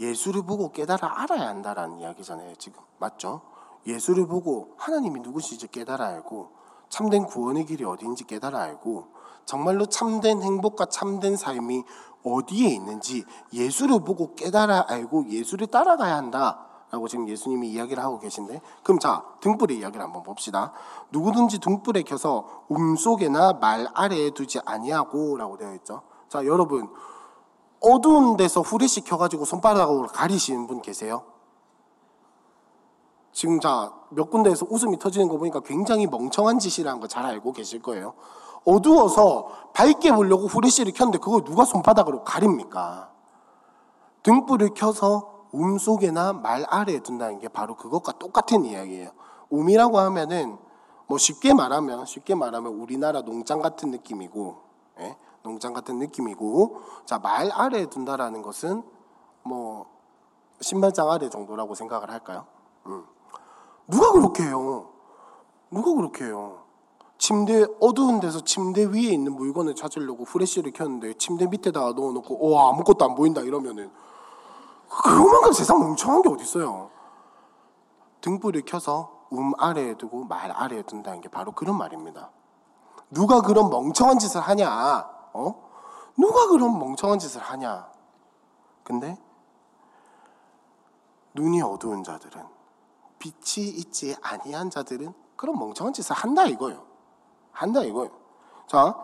예수를 0.00 0.42
보고 0.42 0.72
깨달아 0.72 1.22
알아야 1.22 1.48
한다라는 1.48 1.98
이야기잖아요, 1.98 2.56
지금. 2.56 2.82
맞죠? 2.98 3.42
예수를 3.86 4.26
보고 4.26 4.74
하나님이 4.78 5.20
누구신지 5.20 5.68
깨달아 5.68 6.04
알고 6.06 6.50
참된 6.88 7.24
구원의 7.24 7.66
길이 7.66 7.84
어디인지 7.84 8.24
깨달아 8.24 8.60
알고 8.60 9.08
정말로 9.44 9.86
참된 9.86 10.42
행복과 10.42 10.86
참된 10.86 11.36
삶이 11.36 11.84
어디에 12.24 12.68
있는지 12.68 13.24
예수를 13.52 14.00
보고 14.00 14.34
깨달아 14.34 14.86
알고 14.88 15.28
예수를 15.28 15.68
따라가야 15.68 16.16
한다. 16.16 16.66
라고 16.90 17.06
지금 17.06 17.28
예수님이 17.28 17.70
이야기를 17.70 18.02
하고 18.02 18.18
계신데 18.18 18.60
그럼 18.82 18.98
자 18.98 19.24
등불의 19.42 19.78
이야기를 19.78 20.04
한번 20.04 20.24
봅시다 20.24 20.72
누구든지 21.12 21.60
등불에 21.60 22.02
켜서 22.02 22.64
음속에나 22.68 23.52
말 23.54 23.86
아래에 23.94 24.30
두지 24.30 24.58
아니하고 24.64 25.36
라고 25.36 25.56
되어 25.56 25.72
있죠 25.76 26.02
자 26.28 26.44
여러분 26.44 26.90
어두운 27.80 28.36
데서 28.36 28.60
후레쉬 28.60 29.02
켜가지고 29.02 29.44
손바닥으로 29.44 30.08
가리시는 30.08 30.66
분 30.66 30.82
계세요? 30.82 31.24
지금 33.32 33.60
자 33.60 34.00
몇 34.10 34.30
군데에서 34.30 34.66
웃음이 34.68 34.98
터지는 34.98 35.28
거 35.28 35.38
보니까 35.38 35.60
굉장히 35.60 36.06
멍청한 36.06 36.58
짓이라는 36.58 37.00
거 37.00 37.06
잘 37.06 37.24
알고 37.24 37.52
계실 37.52 37.80
거예요 37.80 38.14
어두워서 38.64 39.48
밝게 39.72 40.12
보려고 40.12 40.46
후레쉬를 40.46 40.92
켰는데 40.92 41.18
그걸 41.18 41.44
누가 41.44 41.64
손바닥으로 41.64 42.24
가립니까? 42.24 43.10
등불을 44.22 44.74
켜서 44.74 45.46
움 45.52 45.78
속에나 45.78 46.34
말 46.34 46.66
아래에 46.68 47.00
둔다는 47.00 47.38
게 47.38 47.48
바로 47.48 47.74
그것과 47.74 48.12
똑같은 48.18 48.64
이야기예요. 48.66 49.10
um이라고 49.50 49.98
하면은 49.98 50.58
뭐 51.06 51.16
쉽게 51.16 51.54
말하면 51.54 52.04
쉽게 52.04 52.34
말하면 52.34 52.74
우리나라 52.74 53.22
농장 53.22 53.60
같은 53.60 53.90
느낌이고 53.90 54.56
예? 55.00 55.16
농장 55.42 55.72
같은 55.72 55.98
느낌이고 55.98 56.80
자말 57.06 57.50
아래에 57.52 57.86
둔다라는 57.86 58.42
것은 58.42 58.82
뭐 59.42 59.86
신발장 60.60 61.10
아래 61.10 61.30
정도라고 61.30 61.74
생각을 61.74 62.10
할까요? 62.10 62.46
음. 62.86 63.04
누가 63.88 64.12
그렇게 64.12 64.42
해요? 64.44 64.90
누가 65.70 65.92
그렇게 65.94 66.24
해요? 66.24 66.64
침대 67.18 67.66
어두운 67.80 68.20
데서 68.20 68.40
침대 68.40 68.84
위에 68.86 69.12
있는 69.12 69.34
물건을 69.34 69.74
찾으려고 69.74 70.24
후레쉬를 70.24 70.72
켰는데 70.72 71.14
침대 71.14 71.46
밑에다가 71.46 71.92
넣어놓고 71.92 72.50
와 72.50 72.70
아무것도 72.70 73.04
안 73.04 73.14
보인다 73.14 73.42
이러면은 73.42 73.90
그만큼 74.88 75.52
세상 75.52 75.78
멍청한 75.80 76.22
게 76.22 76.28
어디 76.30 76.42
있어요? 76.44 76.90
등불을 78.20 78.62
켜서 78.66 79.26
음 79.32 79.52
아래에 79.58 79.94
두고 79.94 80.24
말 80.24 80.50
아래에 80.50 80.82
둔다는 80.82 81.20
게 81.20 81.28
바로 81.28 81.52
그런 81.52 81.76
말입니다. 81.76 82.30
누가 83.10 83.40
그런 83.40 83.70
멍청한 83.70 84.18
짓을 84.18 84.40
하냐? 84.40 85.19
어? 85.32 85.70
누가 86.16 86.48
그런 86.48 86.78
멍청한 86.78 87.18
짓을 87.18 87.40
하냐? 87.40 87.90
근데 88.82 89.18
눈이 91.34 91.62
어두운 91.62 92.02
자들은 92.02 92.44
빛이 93.18 93.68
있지 93.68 94.16
아니한 94.22 94.70
자들은 94.70 95.12
그런 95.36 95.58
멍청한 95.58 95.92
짓을 95.92 96.14
한다 96.16 96.44
이거예요. 96.46 96.84
한다 97.52 97.82
이거예요. 97.82 98.10
자, 98.66 98.96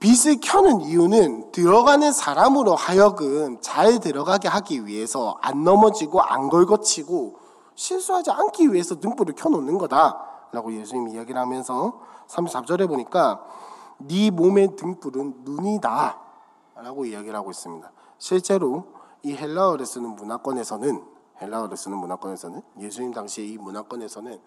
빛을 0.00 0.40
켜는 0.42 0.80
이유는 0.80 1.52
들어가는 1.52 2.12
사람으로 2.12 2.74
하여금 2.74 3.60
잘 3.60 4.00
들어가게 4.00 4.48
하기 4.48 4.86
위해서 4.86 5.38
안 5.40 5.62
넘어지고 5.62 6.20
안 6.20 6.48
걸거치고 6.48 7.36
실수하지 7.76 8.32
않기 8.32 8.72
위해서 8.72 8.98
등불을 8.98 9.34
켜놓는 9.36 9.78
거다라고 9.78 10.74
예수님이 10.74 11.12
이야기를 11.12 11.40
하면서 11.40 12.00
33절에 12.26 12.88
보니까 12.88 13.44
네 14.06 14.30
몸의 14.30 14.76
등불은 14.76 15.42
눈이다라고 15.44 17.04
이야기를 17.04 17.34
하고 17.34 17.50
있습니다. 17.50 17.90
실제로 18.18 18.86
이 19.22 19.34
헬라어를 19.34 19.86
쓰는 19.86 20.10
문화권에서는 20.10 21.04
헬라어를 21.40 21.76
쓰는 21.76 21.98
문화권에서는 21.98 22.62
예수님 22.80 23.12
당시에 23.12 23.44
이 23.44 23.58
문화권에서는 23.58 24.40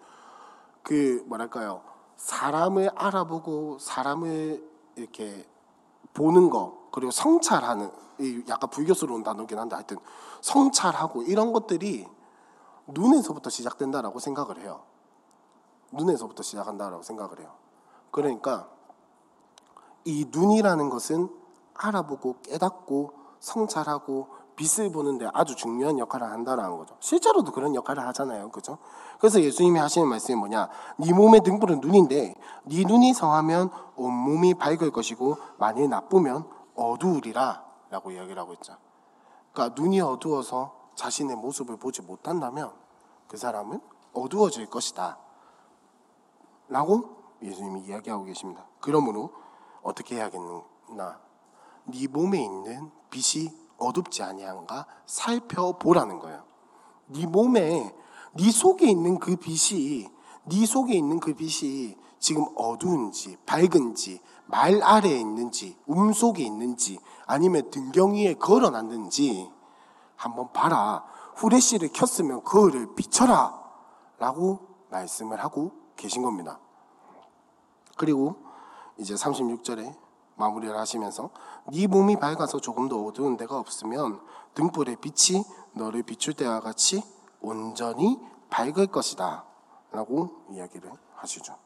그 0.82 1.24
뭐랄까요 1.26 1.82
사람을 2.16 2.90
알아보고 2.94 3.78
사람을 3.78 4.66
이렇게 4.96 5.46
보는 6.14 6.48
거 6.50 6.88
그리고 6.90 7.10
성찰하는 7.10 7.90
약간 8.48 8.70
불교스러운 8.70 9.22
단어긴 9.22 9.58
한데 9.58 9.74
하여튼 9.74 9.98
성찰하고 10.40 11.22
이런 11.24 11.52
것들이 11.52 12.06
눈에서부터 12.86 13.50
시작된다라고 13.50 14.18
생각을 14.18 14.58
해요. 14.60 14.82
눈에서부터 15.92 16.42
시작한다라고 16.42 17.02
생각을 17.02 17.40
해요. 17.40 17.52
그러니까 18.10 18.70
이 20.06 20.26
눈이라는 20.30 20.88
것은 20.88 21.28
알아보고 21.74 22.36
깨닫고 22.42 23.12
성찰하고 23.40 24.28
빛을 24.54 24.90
보는데 24.90 25.28
아주 25.34 25.54
중요한 25.54 25.98
역할을 25.98 26.30
한다는 26.30 26.78
거죠. 26.78 26.96
실제로도 27.00 27.52
그런 27.52 27.74
역할을 27.74 28.06
하잖아요. 28.06 28.50
그죠? 28.50 28.78
그래서 29.18 29.40
예수님이 29.40 29.78
하시는 29.78 30.08
말씀이 30.08 30.38
뭐냐? 30.38 30.68
네 30.98 31.12
몸의 31.12 31.42
등불은 31.42 31.80
눈인데 31.80 32.34
네 32.64 32.84
눈이 32.84 33.12
성하면 33.12 33.70
온몸이 33.96 34.54
밝을 34.54 34.90
것이고 34.90 35.36
만일 35.58 35.90
나쁘면 35.90 36.48
어두우리라 36.74 37.64
라고 37.90 38.10
이야기를 38.10 38.38
하고 38.38 38.54
있죠. 38.54 38.76
그러니까 39.52 39.80
눈이 39.80 40.00
어두워서 40.00 40.74
자신의 40.94 41.36
모습을 41.36 41.76
보지 41.76 42.02
못한다면 42.02 42.72
그 43.28 43.36
사람은 43.36 43.80
어두워질 44.14 44.70
것이다. 44.70 45.18
라고 46.68 47.16
예수님이 47.42 47.82
이야기하고 47.82 48.24
계십니다. 48.24 48.66
그러므로 48.80 49.30
어떻게 49.86 50.16
해야겠나? 50.16 51.20
네 51.84 52.06
몸에 52.08 52.42
있는 52.42 52.90
빛이 53.08 53.50
어둡지 53.78 54.22
아니한가 54.22 54.86
살펴보라는 55.06 56.18
거예요. 56.18 56.42
네 57.06 57.24
몸에 57.26 57.94
네 58.34 58.50
속에 58.50 58.90
있는 58.90 59.20
그 59.20 59.36
빛이 59.36 60.08
네 60.44 60.66
속에 60.66 60.94
있는 60.94 61.20
그 61.20 61.34
빛이 61.34 61.96
지금 62.18 62.44
어두운지 62.56 63.38
밝은지 63.46 64.20
말 64.46 64.82
아래에 64.82 65.20
있는지 65.20 65.78
움 65.86 66.12
속에 66.12 66.42
있는지 66.42 66.98
아니면 67.26 67.70
등경 67.70 68.14
위에 68.14 68.34
걸어놨는지 68.34 69.52
한번 70.16 70.52
봐라. 70.52 71.04
후레쉬를 71.36 71.90
켰으면 71.92 72.42
그거를 72.42 72.94
비춰라. 72.96 73.62
라고 74.18 74.60
말씀을 74.90 75.38
하고 75.44 75.72
계신 75.94 76.22
겁니다. 76.22 76.58
그리고 77.96 78.45
이제 78.98 79.14
36절에 79.14 79.94
마무리를 80.36 80.76
하시면서 80.76 81.30
네 81.72 81.86
몸이 81.86 82.16
밝아서 82.18 82.60
조금 82.60 82.88
더 82.88 83.02
어두운 83.02 83.36
데가 83.36 83.58
없으면 83.58 84.20
등불의 84.54 84.96
빛이 84.96 85.44
너를 85.72 86.02
비출 86.02 86.34
때와 86.34 86.60
같이 86.60 87.02
온전히 87.40 88.18
밝을 88.50 88.86
것이다. 88.88 89.44
라고 89.92 90.30
이야기를 90.50 90.90
하시죠. 91.14 91.56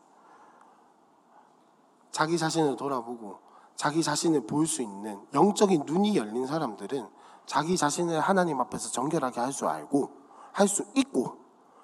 자기 2.12 2.38
자신을 2.38 2.76
돌아보고 2.76 3.38
자기 3.76 4.02
자신을 4.02 4.46
볼 4.46 4.66
수 4.66 4.83
있는 4.83 5.20
영적인 5.35 5.85
눈이 5.87 6.16
열린 6.16 6.46
사람들은 6.46 7.09
자기 7.46 7.76
자신을 7.76 8.20
하나님 8.20 8.61
앞에서 8.61 8.90
정결하게 8.90 9.40
할 9.40 9.52
수 9.52 9.68
알고 9.68 10.11
할 10.52 10.68
수 10.68 10.85
있고 10.94 11.38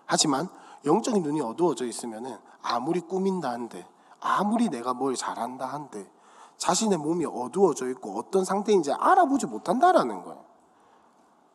하지만 0.05 0.49
영적인 0.85 1.23
눈이 1.23 1.41
어두워져 1.41 1.87
있으면은 1.87 2.37
아무리 2.63 3.01
꾸민다 3.01 3.51
한들 3.51 3.85
아무리 4.21 4.69
내가 4.69 4.95
뭘 4.95 5.15
잘한다 5.15 5.67
한들 5.67 6.11
자신의 6.57 6.99
몸이 6.99 7.27
어두워져 7.27 7.89
있고 7.91 8.19
어떤 8.19 8.45
상태인지 8.45 8.93
알아보지 8.93 9.47
못한다라는 9.47 10.23
거예요. 10.23 10.45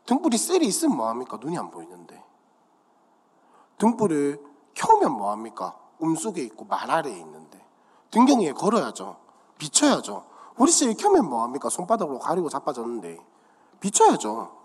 등불이 0.05 0.37
셀이 0.37 0.65
있으면 0.65 0.97
뭐합니까? 0.97 1.37
눈이 1.37 1.57
안 1.57 1.71
보이는데. 1.71 2.23
등불을 3.77 4.43
켜면 4.73 5.11
뭐합니까? 5.13 5.77
음 6.03 6.15
속에 6.15 6.41
있고 6.43 6.65
말 6.65 6.89
아래에 6.89 7.17
있는데. 7.17 7.63
등경 8.09 8.41
위에 8.41 8.51
걸어야죠. 8.51 9.17
비춰야죠. 9.57 10.25
우리 10.57 10.71
셀 10.71 10.93
켜면 10.95 11.27
뭐합니까? 11.27 11.69
손바닥으로 11.69 12.19
가리고 12.19 12.49
자빠졌는데. 12.49 13.19
비춰야죠. 13.79 14.57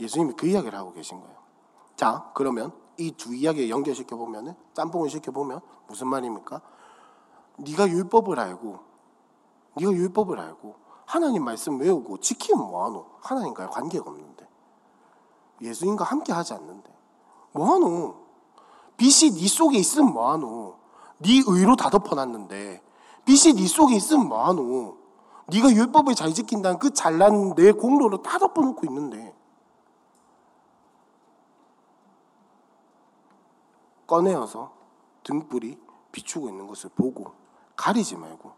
예수님이 0.00 0.34
그 0.34 0.46
이야기를 0.46 0.78
하고 0.78 0.92
계신 0.92 1.20
거예요. 1.20 1.36
자, 1.96 2.30
그러면 2.34 2.72
이 2.98 3.12
두 3.12 3.34
이야기 3.34 3.70
연결시켜 3.70 4.16
보면은 4.16 4.54
짬뽕을 4.74 5.08
시켜 5.08 5.30
보면 5.30 5.60
무슨 5.86 6.08
말입니까? 6.08 6.60
네가 7.58 7.88
율법을 7.88 8.38
알고 8.38 8.78
네가 9.76 9.92
율법을 9.92 10.38
알고 10.38 10.74
하나님 11.06 11.44
말씀 11.44 11.80
외우고 11.80 12.18
지키면 12.18 12.70
뭐하노? 12.70 13.06
하나님과의 13.20 13.70
관계가 13.70 14.10
없는데 14.10 14.48
예수님과 15.62 16.04
함께 16.04 16.32
하지 16.32 16.54
않는데 16.54 16.92
뭐하노? 17.52 18.16
빛이 18.96 19.30
네 19.30 19.46
속에 19.46 19.78
있으면 19.78 20.12
뭐하노? 20.12 20.76
네 21.18 21.42
의로 21.46 21.76
다 21.76 21.90
덮어놨는데 21.90 22.82
빛이 23.24 23.54
네 23.54 23.66
속에 23.66 23.94
있으면 23.94 24.28
뭐하노? 24.28 24.96
네가 25.46 25.70
율법을 25.70 26.14
잘 26.14 26.34
지킨다는 26.34 26.78
그 26.78 26.92
잘난 26.92 27.54
내 27.54 27.72
공로를 27.72 28.22
다 28.22 28.38
덮어놓고 28.38 28.84
있는데 28.86 29.34
꺼내어서 34.08 34.72
등불이 35.22 35.78
비추고 36.10 36.48
있는 36.48 36.66
것을 36.66 36.90
보고 36.90 37.34
가리지 37.76 38.16
말고 38.16 38.52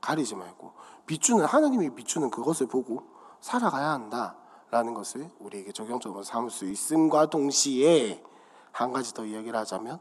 가리지 0.00 0.34
말고 0.34 0.72
비추는 1.06 1.44
하나님이 1.44 1.94
비추는 1.94 2.30
그것을 2.30 2.66
보고 2.66 3.04
살아가야 3.40 3.90
한다라는 3.90 4.94
것을 4.94 5.30
우리에게 5.38 5.70
적용적으로 5.70 6.24
삼을 6.24 6.50
수 6.50 6.64
있음과 6.64 7.26
동시에 7.26 8.24
한 8.72 8.92
가지 8.92 9.14
더 9.14 9.24
이야기를 9.24 9.56
하자면 9.60 10.00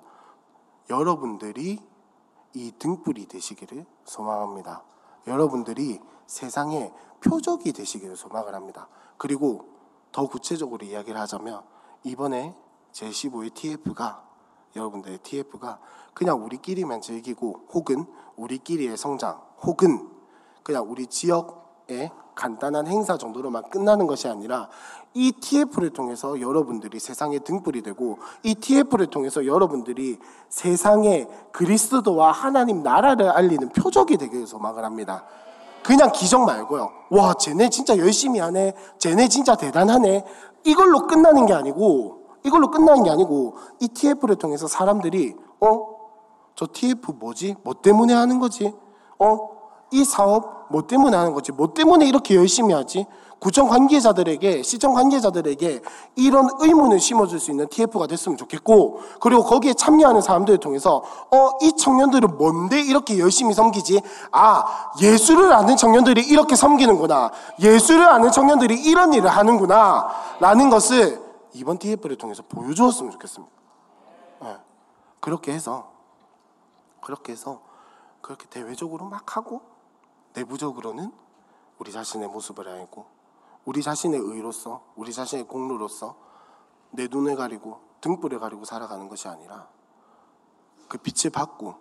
여러분들이 0.90 1.80
이 2.54 2.72
등불이 2.80 3.28
되시기를 3.28 3.86
소망합니다. 4.06 4.84
여러분들이 5.28 6.00
세상의 6.26 6.94
표적이 7.22 7.74
되시기를 7.74 8.16
소망을 8.16 8.56
합니다. 8.56 8.88
그리고 9.18 9.68
더 10.12 10.28
구체적으로 10.28 10.86
이야기를 10.86 11.20
하자면 11.20 11.64
이번에 12.04 12.56
제15의 12.94 13.54
TF가 13.54 14.27
여러분들의 14.78 15.20
TF가 15.20 15.80
그냥 16.14 16.44
우리끼리만 16.44 17.02
즐기고 17.02 17.68
혹은 17.74 18.06
우리끼리의 18.36 18.98
성장 18.98 19.40
혹은 19.64 20.10
그냥 20.64 20.90
우리 20.90 21.08
지역의 21.08 22.12
간단한 22.36 22.88
행사 22.88 23.18
정도로만 23.18 23.70
끝나는 23.70 24.08
것이 24.08 24.28
아니라 24.28 24.70
이 25.14 25.32
TF를 25.32 25.90
통해서 25.90 26.40
여러분들이 26.40 27.00
세상의 27.00 27.40
등불이 27.40 27.82
되고 27.82 28.20
이 28.44 28.56
TF를 28.56 29.08
통해서 29.08 29.46
여러분들이 29.46 30.20
세상의 30.50 31.28
그리스도와 31.52 32.32
하나님 32.32 32.84
나라를 32.84 33.30
알리는 33.30 33.70
표적이 33.70 34.18
되기 34.18 34.36
위해서 34.36 34.60
막을 34.60 34.86
합니다. 34.86 35.26
그냥 35.84 36.12
기적 36.12 36.42
말고요. 36.46 36.92
와, 37.12 37.34
쟤네 37.34 37.70
진짜 37.70 37.98
열심히 37.98 38.40
하네. 38.40 38.74
쟤네 39.00 39.30
진짜 39.30 39.56
대단하네. 39.56 40.26
이걸로 40.66 41.08
끝나는 41.08 41.46
게 41.46 41.54
아니고 41.54 42.17
이걸로 42.44 42.72
끝나는 42.72 43.04
게 43.04 43.10
아니고 43.10 43.56
이 43.80 43.88
TF를 43.88 44.36
통해서 44.36 44.68
사람들이 44.68 45.36
어? 45.60 45.98
저 46.56 46.68
TF 46.72 47.12
뭐지? 47.20 47.56
뭐 47.64 47.74
때문에 47.76 48.14
하는 48.14 48.40
거지? 48.40 48.74
어? 49.20 49.50
이 49.92 50.04
사업 50.04 50.68
뭐 50.70 50.88
때문에 50.88 51.16
하는 51.16 51.34
거지? 51.34 51.52
뭐 51.52 51.74
때문에 51.74 52.08
이렇게 52.08 52.36
열심히 52.36 52.74
하지? 52.74 53.06
구청 53.40 53.68
관계자들에게, 53.68 54.64
시청 54.64 54.94
관계자들에게 54.94 55.82
이런 56.16 56.50
의문을 56.60 57.00
심어줄 57.00 57.40
수 57.40 57.52
있는 57.52 57.68
TF가 57.68 58.08
됐으면 58.08 58.36
좋겠고, 58.36 59.00
그리고 59.22 59.44
거기에 59.44 59.76
참여하는 59.76 60.22
사람들을 60.22 60.58
통해서, 60.58 61.04
어, 61.32 61.52
이 61.62 61.74
청년들은 61.78 62.38
뭔데 62.38 62.82
이렇게 62.82 63.20
열심히 63.20 63.54
섬기지? 63.54 64.02
아, 64.32 64.64
예수를 65.00 65.54
아는 65.54 65.78
청년들이 65.78 66.22
이렇게 66.22 66.56
섬기는구나. 66.56 67.32
예수를 67.62 68.10
아는 68.10 68.32
청년들이 68.32 68.76
이런 68.86 69.14
일을 69.14 69.30
하는구나. 69.30 70.08
라는 70.40 70.72
것을 70.72 71.27
이번 71.58 71.80
TF를 71.80 72.18
통해서 72.18 72.44
보여주었으면 72.44 73.12
좋겠습니다. 73.12 73.54
네. 74.42 74.58
그렇게 75.20 75.54
해서 75.54 75.92
그렇게 77.02 77.32
해서 77.32 77.62
그렇게 78.22 78.48
대외적으로 78.48 79.06
막 79.06 79.36
하고 79.36 79.62
내부적으로는 80.34 81.12
우리 81.80 81.92
자신의 81.92 82.28
모습을 82.30 82.68
알고 82.68 83.06
우리 83.66 83.82
자신의 83.82 84.20
의로서 84.20 84.84
우리 84.96 85.12
자신의 85.12 85.48
공로로서 85.48 86.16
내 86.92 87.08
눈을 87.08 87.36
가리고 87.36 87.80
등불을 88.02 88.40
가리고 88.40 88.66
살아가는 88.66 89.08
것이 89.10 89.28
아니라 89.28 89.68
그 90.88 90.98
빛을 90.98 91.32
받고 91.32 91.76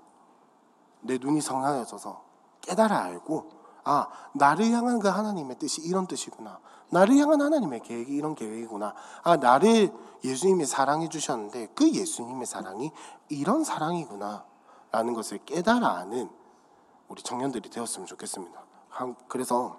내 1.03 1.19
눈이 1.19 1.41
성하여져서 1.41 2.25
깨달아 2.63 2.99
알고 3.05 3.51
아 3.85 4.09
나를 4.35 4.71
향한 4.73 4.99
그 4.99 5.09
하나님의 5.09 5.59
뜻이 5.59 5.83
이런 5.83 6.07
뜻이구나 6.07 6.61
나를 6.91 7.17
향한 7.17 7.41
하나님의 7.43 7.81
계획이 7.81 8.13
이런 8.13 8.35
계획이구나. 8.35 8.95
아 9.23 9.37
나를 9.37 9.93
예수님이 10.25 10.67
사랑해 10.67 11.09
주셨는데 11.09 11.69
그 11.75 11.91
예수님의 11.91 12.47
사랑이 12.47 12.91
이런 13.29 13.65
사랑이구나 13.65 14.45
라는 14.93 15.15
것을 15.15 15.39
깨달아 15.45 15.87
아는 15.89 16.31
우리 17.09 17.23
청년들이 17.23 17.71
되었으면 17.71 18.07
좋겠습니다. 18.07 18.65
그래서 19.29 19.77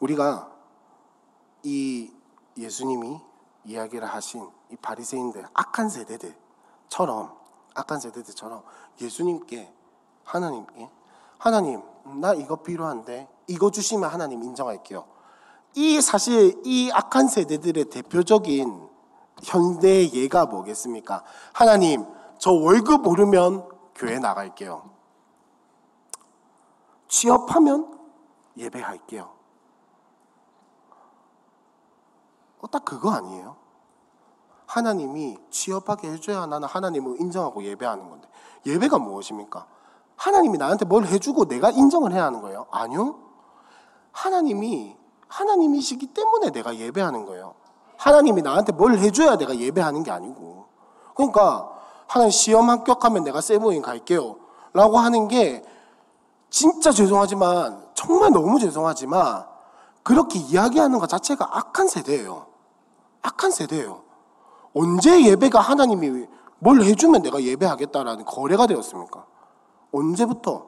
우리가 0.00 0.50
이 1.62 2.12
예수님이 2.56 3.20
이야기를 3.64 4.06
하신 4.06 4.48
이 4.70 4.76
바리새인들 4.76 5.46
악한 5.54 5.88
세대들처럼 5.88 7.36
악한 7.74 8.00
세대들처럼 8.00 8.62
예수님께 9.00 9.72
하나님께 10.24 10.90
하나님 11.38 11.82
나 12.20 12.34
이거 12.34 12.56
필요한데 12.56 13.28
이거 13.46 13.70
주시면 13.70 14.10
하나님 14.10 14.42
인정할게요. 14.42 15.04
이 15.74 16.00
사실 16.00 16.60
이 16.64 16.90
악한 16.92 17.28
세대들의 17.28 17.86
대표적인 17.86 18.88
현대 19.42 20.10
예가 20.10 20.46
뭐겠습니까? 20.46 21.24
하나님 21.52 22.06
저 22.38 22.52
월급 22.52 23.06
오르면 23.06 23.68
교회 23.94 24.18
나갈게요. 24.18 24.90
취업하면 27.08 27.98
예배할게요. 28.56 29.30
어, 32.60 32.66
딱 32.70 32.84
그거 32.84 33.10
아니에요? 33.10 33.56
하나님이 34.66 35.36
취업하게 35.50 36.12
해줘야 36.12 36.46
나는 36.46 36.68
하나님을 36.68 37.20
인정하고 37.20 37.64
예배하는 37.64 38.08
건데 38.08 38.28
예배가 38.66 38.98
무엇입니까? 38.98 39.66
하나님이 40.16 40.58
나한테 40.58 40.84
뭘 40.84 41.06
해주고 41.06 41.46
내가 41.46 41.70
인정을 41.70 42.12
해야 42.12 42.24
하는 42.24 42.40
거예요? 42.40 42.66
아니요. 42.70 43.18
하나님이 44.12 44.96
하나님이시기 45.30 46.08
때문에 46.08 46.50
내가 46.50 46.76
예배하는 46.76 47.24
거예요. 47.24 47.54
하나님이 47.96 48.42
나한테 48.42 48.72
뭘 48.72 48.98
해줘야 48.98 49.36
내가 49.36 49.56
예배하는 49.56 50.02
게 50.02 50.10
아니고. 50.10 50.66
그러니까 51.14 51.70
하나님 52.06 52.30
시험 52.30 52.68
합격하면 52.68 53.24
내가 53.24 53.40
세모인 53.40 53.82
갈게요. 53.82 54.36
라고 54.72 54.98
하는 54.98 55.28
게 55.28 55.64
진짜 56.50 56.90
죄송하지만 56.90 57.84
정말 57.94 58.32
너무 58.32 58.58
죄송하지만 58.58 59.46
그렇게 60.02 60.38
이야기하는 60.38 60.98
것 60.98 61.08
자체가 61.08 61.58
악한 61.58 61.88
세대예요. 61.88 62.46
악한 63.22 63.50
세대예요. 63.52 64.02
언제 64.74 65.24
예배가 65.24 65.60
하나님이 65.60 66.26
뭘 66.58 66.82
해주면 66.82 67.22
내가 67.22 67.42
예배하겠다라는 67.42 68.24
거래가 68.24 68.66
되었습니까? 68.66 69.24
언제부터? 69.92 70.66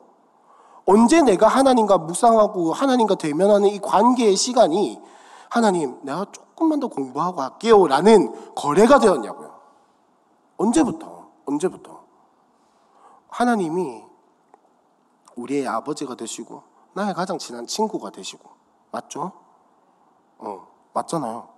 언제 0.86 1.22
내가 1.22 1.48
하나님과 1.48 1.98
묵상하고 1.98 2.72
하나님과 2.72 3.14
대면하는 3.14 3.68
이 3.68 3.78
관계의 3.80 4.36
시간이 4.36 5.00
하나님, 5.48 6.00
내가 6.02 6.24
조금만 6.32 6.80
더 6.80 6.88
공부하고 6.88 7.42
할게요. 7.42 7.86
라는 7.86 8.54
거래가 8.54 8.98
되었냐고요. 8.98 9.52
언제부터? 10.56 11.28
언제부터? 11.44 12.02
하나님이 13.28 14.02
우리의 15.36 15.68
아버지가 15.68 16.14
되시고, 16.14 16.62
나의 16.94 17.14
가장 17.14 17.38
친한 17.38 17.66
친구가 17.66 18.10
되시고, 18.10 18.48
맞죠? 18.90 19.32
어, 20.38 20.66
맞잖아요. 20.94 21.48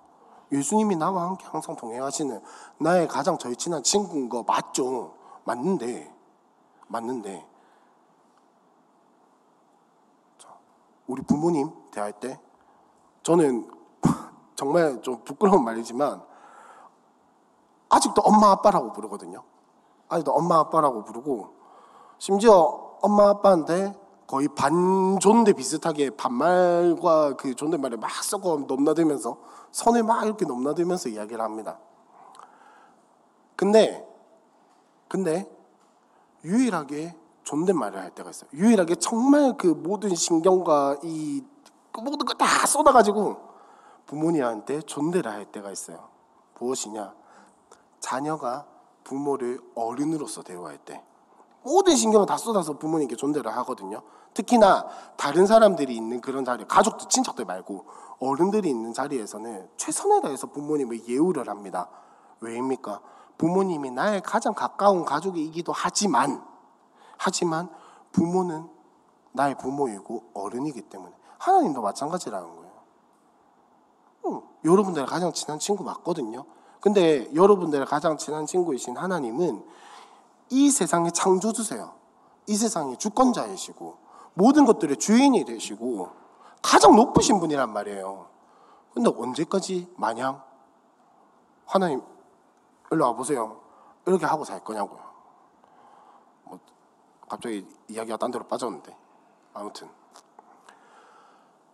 예수님이 0.53 0.97
나와 0.97 1.29
함께 1.29 1.47
항상 1.47 1.77
동행하시는 1.77 2.41
나의 2.79 3.09
가장 3.09 3.39
절친한 3.39 3.83
친구인 3.83 4.29
거 4.29 4.43
맞죠? 4.43 5.15
맞는데, 5.45 6.13
맞는데, 6.89 7.47
우리 11.07 11.23
부모님 11.23 11.71
대할 11.90 12.12
때 12.12 12.40
저는 13.23 13.71
정말 14.57 15.01
좀 15.03 15.23
부끄러운 15.25 15.64
말이지만 15.64 16.23
아직도 17.88 18.23
엄마 18.23 18.51
아빠라고 18.53 18.93
부르거든요. 18.93 19.43
아직도 20.09 20.33
엄마 20.33 20.59
아빠라고 20.59 21.05
부르고 21.05 21.55
심지어 22.19 22.97
엄마 23.03 23.29
아빠한테 23.31 23.95
거의 24.27 24.49
반존대 24.49 25.53
비슷하게 25.53 26.11
반말과 26.11 27.37
그 27.37 27.55
존댓말을 27.55 27.99
막 27.99 28.11
섞어 28.23 28.57
넘나들면서 28.67 29.37
선을 29.71 30.03
막 30.03 30.25
이렇게 30.25 30.47
넘나들면서 30.47 31.11
이야기를 31.11 31.43
합니다. 31.43 31.79
근데 33.57 34.09
근데 35.09 35.49
유일하게 36.45 37.14
존댓말을 37.45 38.01
할 38.01 38.11
때가 38.11 38.31
있어요. 38.31 38.51
유일하게 38.53 38.97
정말 38.97 39.57
그 39.57 39.67
모든 39.69 40.15
신경과 40.15 40.97
이그 41.03 42.01
모든 42.01 42.27
거 42.27 42.35
다 42.35 42.67
쏟아가지고 42.67 43.37
부모님한테 44.07 44.83
존대를 44.83 45.31
할 45.31 45.45
때가 45.47 45.71
있어요. 45.71 46.09
무엇이냐? 46.59 47.15
자녀가 48.01 48.67
부모를 49.05 49.61
어른으로서 49.75 50.43
대우할 50.43 50.79
때 50.79 51.03
모든 51.63 51.97
신경을 51.97 52.27
다 52.27 52.37
쏟아서 52.37 52.79
부모님께 52.79 53.17
존대를 53.17 53.55
하거든요. 53.59 54.03
특히나 54.35 54.87
다른 55.17 55.47
사람들이 55.47 55.95
있는 55.95 56.21
그런 56.21 56.45
자리, 56.45 56.65
가족들, 56.67 57.09
친척들 57.09 57.45
말고 57.45 57.87
어른들이 58.19 58.69
있는 58.69 58.93
자리에서는 58.93 59.71
최선을 59.77 60.23
다해서 60.23 60.49
부모님을 60.49 61.09
예우를 61.09 61.49
합니다. 61.49 61.89
왜입니까? 62.41 63.01
부모님이 63.39 63.91
나의 63.91 64.21
가장 64.23 64.55
가까운 64.55 65.05
가족이기도 65.05 65.73
하지만 65.75 66.45
하지만 67.25 67.71
부모는 68.13 68.69
나의 69.33 69.57
부모이고 69.57 70.25
어른이기 70.35 70.83
때문에 70.83 71.11
하나님도 71.39 71.81
마찬가지라는 71.81 72.47
거예요. 72.55 72.73
응, 74.27 74.43
여러분들 74.63 75.07
가장 75.07 75.33
친한 75.33 75.59
친구 75.59 75.85
맞거든요. 75.85 76.45
근데 76.81 77.35
여러분들의 77.35 77.87
가장 77.87 78.19
친한 78.19 78.45
친구이신 78.45 78.99
하나님은 78.99 79.65
이 80.51 80.71
세상의 80.71 81.13
창조주세요. 81.13 81.95
이 82.47 82.57
세상의 82.57 82.99
주권자이시고 82.99 83.97
모든 84.35 84.67
것들의 84.67 84.99
주인이 84.99 85.47
되시고 85.47 86.11
가장 86.61 86.95
높으신 86.95 87.41
분이란 87.41 87.73
말이에요. 87.73 88.27
근데 88.93 89.11
언제까지 89.11 89.95
마냥 89.97 90.43
하나님 91.65 92.03
일로 92.91 93.07
와보세요. 93.07 93.63
이렇게 94.05 94.27
하고 94.27 94.45
살 94.45 94.63
거냐고요. 94.63 95.04
갑자기 97.29 97.67
이야기가 97.89 98.17
딴 98.17 98.31
데로 98.31 98.47
빠졌는데 98.47 98.97
아무튼 99.53 99.89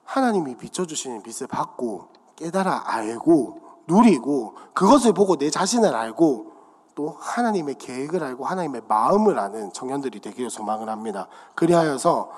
하나님이 0.04 0.56
비춰주시는 0.56 1.22
빛을 1.22 1.46
받고 1.48 2.08
깨달아 2.36 2.94
알고 2.94 3.60
누리고 3.86 4.56
그것을 4.74 5.12
보고 5.12 5.36
내 5.36 5.50
자신을 5.50 5.94
알고 5.94 6.52
또 6.94 7.10
하나님의 7.10 7.76
계획을 7.76 8.22
알고 8.22 8.44
하나님의 8.44 8.82
마음을 8.88 9.38
아는 9.38 9.72
청년들이 9.72 10.20
되기를 10.20 10.50
소망을 10.50 10.88
합니다. 10.88 11.28
그리하여서 11.54 12.30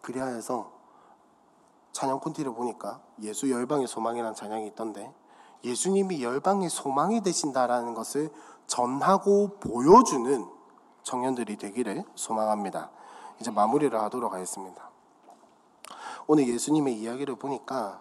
그리하여서 0.00 0.70
찬양 1.92 2.20
콘티를 2.20 2.52
보니까 2.54 3.00
예수 3.22 3.50
열방의 3.50 3.86
소망이라는 3.86 4.34
찬양이 4.34 4.66
있던데 4.68 5.12
예수님이 5.64 6.22
열방의 6.22 6.70
소망이 6.70 7.22
되신다라는 7.22 7.94
것을 7.94 8.30
전하고 8.66 9.58
보여주는 9.60 10.59
청년들이 11.10 11.56
되기를 11.56 12.04
소망합니다. 12.14 12.90
이제 13.40 13.50
마무리를 13.50 13.98
하도록 14.00 14.32
하겠습니다. 14.32 14.90
오늘 16.28 16.46
예수님의 16.46 17.00
이야기를 17.00 17.34
보니까 17.34 18.00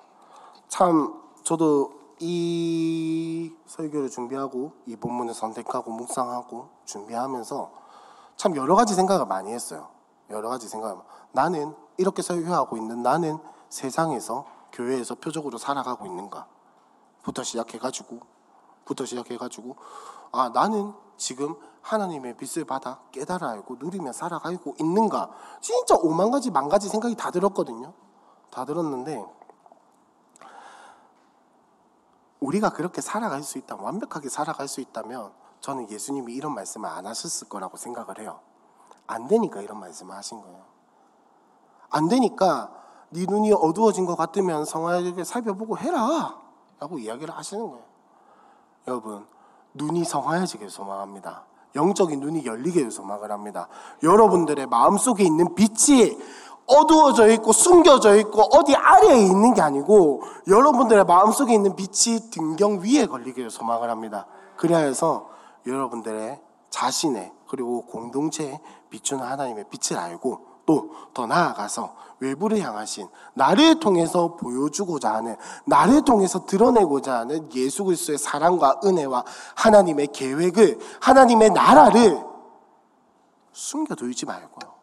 참 0.67 1.19
저도 1.43 1.93
이 2.19 3.52
설교를 3.65 4.10
준비하고 4.10 4.74
이 4.86 4.95
본문을 4.95 5.34
선택하고 5.34 5.91
묵상하고 5.91 6.69
준비하면서 6.86 7.72
참 8.36 8.56
여러 8.56 8.76
가지 8.76 8.93
생각을 8.93 9.26
많이 9.26 9.52
했어요. 9.52 9.89
여러 10.30 10.50
가지 10.50 10.67
생각. 10.67 11.04
나는 11.32 11.76
이렇게 11.98 12.22
설교하고 12.22 12.78
있는 12.78 13.02
나는 13.02 13.39
세상에서 13.69 14.45
교회에서 14.72 15.15
표적으로 15.15 15.58
살아가고 15.58 16.06
있는가? 16.06 16.45
부터 17.24 17.41
시작해 17.41 17.80
가지고 17.80 18.19
부터 18.86 19.06
시작해 19.06 19.38
가지고 19.38 19.78
아 20.32 20.50
나는 20.50 20.93
지금 21.19 21.55
하나님의 21.82 22.38
빛을 22.38 22.65
받아 22.65 22.99
깨달아 23.12 23.49
알고 23.49 23.75
누리며 23.77 24.13
살아가고 24.13 24.75
있는가? 24.79 25.29
진짜 25.62 25.95
오만 25.95 26.32
가지 26.32 26.49
만 26.49 26.69
가지 26.69 26.89
생각이 26.89 27.15
다 27.15 27.29
들었거든요. 27.29 27.93
다 28.49 28.65
들었는데 28.65 29.23
우리가 32.39 32.69
그렇게 32.69 33.01
살아갈 33.01 33.43
수 33.43 33.58
있다, 33.58 33.75
완벽하게 33.75 34.29
살아갈 34.29 34.67
수 34.67 34.82
있다면 34.82 35.32
저는 35.60 35.89
예수님이 35.91 36.34
이런 36.34 36.55
말씀을 36.55 36.89
안 36.89 37.05
하셨을 37.05 37.49
거라고 37.49 37.75
생각을 37.75 38.19
해요. 38.19 38.39
안 39.05 39.27
되니까 39.27 39.62
이런 39.62 39.79
말씀을 39.79 40.15
하신 40.15 40.41
거예요. 40.41 40.63
안 41.89 42.08
되니까 42.08 42.71
네 43.10 43.25
눈이 43.27 43.51
어두워진 43.53 44.05
것 44.05 44.15
같으면 44.15 44.63
성화에게 44.63 45.23
살펴보고 45.25 45.77
해라 45.77 46.39
라고 46.79 46.97
이야기를 46.97 47.36
하시는 47.36 47.67
거예요. 47.69 47.84
여러분 48.88 49.27
눈이 49.73 50.03
성화해지길 50.03 50.69
소망합니다. 50.69 51.45
영적인 51.75 52.19
눈이 52.19 52.45
열리게 52.45 52.89
소망을 52.89 53.32
합니다. 53.32 53.67
여러분들의 54.03 54.65
마음속에 54.67 55.23
있는 55.23 55.53
빛이 55.55 56.17
어두워져 56.65 57.27
있고 57.29 57.51
숨겨져 57.51 58.15
있고 58.17 58.41
어디 58.41 58.75
아래에 58.75 59.21
있는 59.21 59.53
게 59.53 59.62
아니고 59.62 60.21
여러분들의 60.47 61.03
마음속에 61.05 61.53
있는 61.53 61.75
빛이 61.75 62.29
등경 62.29 62.82
위에 62.84 63.08
걸리기를 63.08 63.49
소망을 63.49 63.89
합니다. 63.89 64.27
해서 64.77 65.29
여러분들의 65.65 66.39
자신의 66.69 67.32
그리고 67.47 67.86
공동체에 67.86 68.60
비추는 68.89 69.23
하나님의 69.23 69.65
빛을 69.69 69.99
알고 69.99 70.48
또 70.69 70.99
더 71.13 71.25
나아가서 71.25 71.95
외부를 72.19 72.60
향하신 72.60 73.08
나를 73.34 73.79
통해서 73.79 74.36
보여주고자 74.36 75.13
하는 75.13 75.36
나를 75.65 76.03
통해서 76.03 76.45
드러내고자 76.45 77.19
하는 77.19 77.53
예수 77.53 77.84
그리스도의 77.84 78.17
사랑과 78.17 78.79
은혜와 78.84 79.23
하나님의 79.55 80.08
계획을 80.08 80.79
하나님의 81.01 81.49
나라를 81.51 82.23
숨겨두지 83.51 84.25
말고요. 84.25 84.73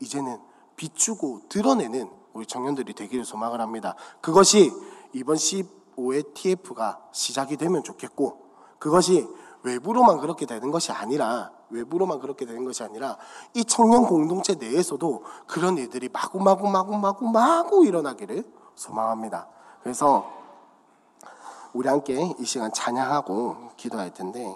이제는 0.00 0.38
비추고 0.76 1.42
드러내는 1.48 2.10
우리 2.32 2.46
청년들이 2.46 2.94
되기를 2.94 3.24
소망을 3.24 3.60
합니다. 3.60 3.94
그것이 4.20 4.72
이번 5.12 5.36
15회 5.36 6.34
TF가 6.34 7.00
시작이 7.12 7.56
되면 7.56 7.82
좋겠고 7.82 8.38
그것이 8.78 9.26
외부로만 9.62 10.18
그렇게 10.18 10.46
되는 10.46 10.70
것이 10.70 10.92
아니라 10.92 11.52
외부로만 11.70 12.18
그렇게 12.20 12.44
되는 12.44 12.64
것이 12.64 12.82
아니라 12.82 13.16
이 13.54 13.64
청년 13.64 14.06
공동체 14.06 14.54
내에서도 14.54 15.22
그런 15.46 15.78
일들이 15.78 16.08
마구마구 16.08 16.68
마구마구 16.68 17.28
마구 17.28 17.86
일어나기를 17.86 18.44
소망합니다. 18.74 19.48
그래서 19.82 20.30
우리 21.72 21.88
함께 21.88 22.34
이 22.38 22.44
시간 22.44 22.72
찬양하고 22.72 23.70
기도할 23.76 24.12
텐데 24.12 24.54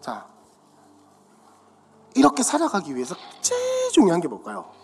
자 0.00 0.26
이렇게 2.14 2.42
살아가기 2.42 2.94
위해서 2.94 3.14
제일 3.40 3.90
중요한 3.92 4.20
게 4.20 4.28
뭘까요? 4.28 4.79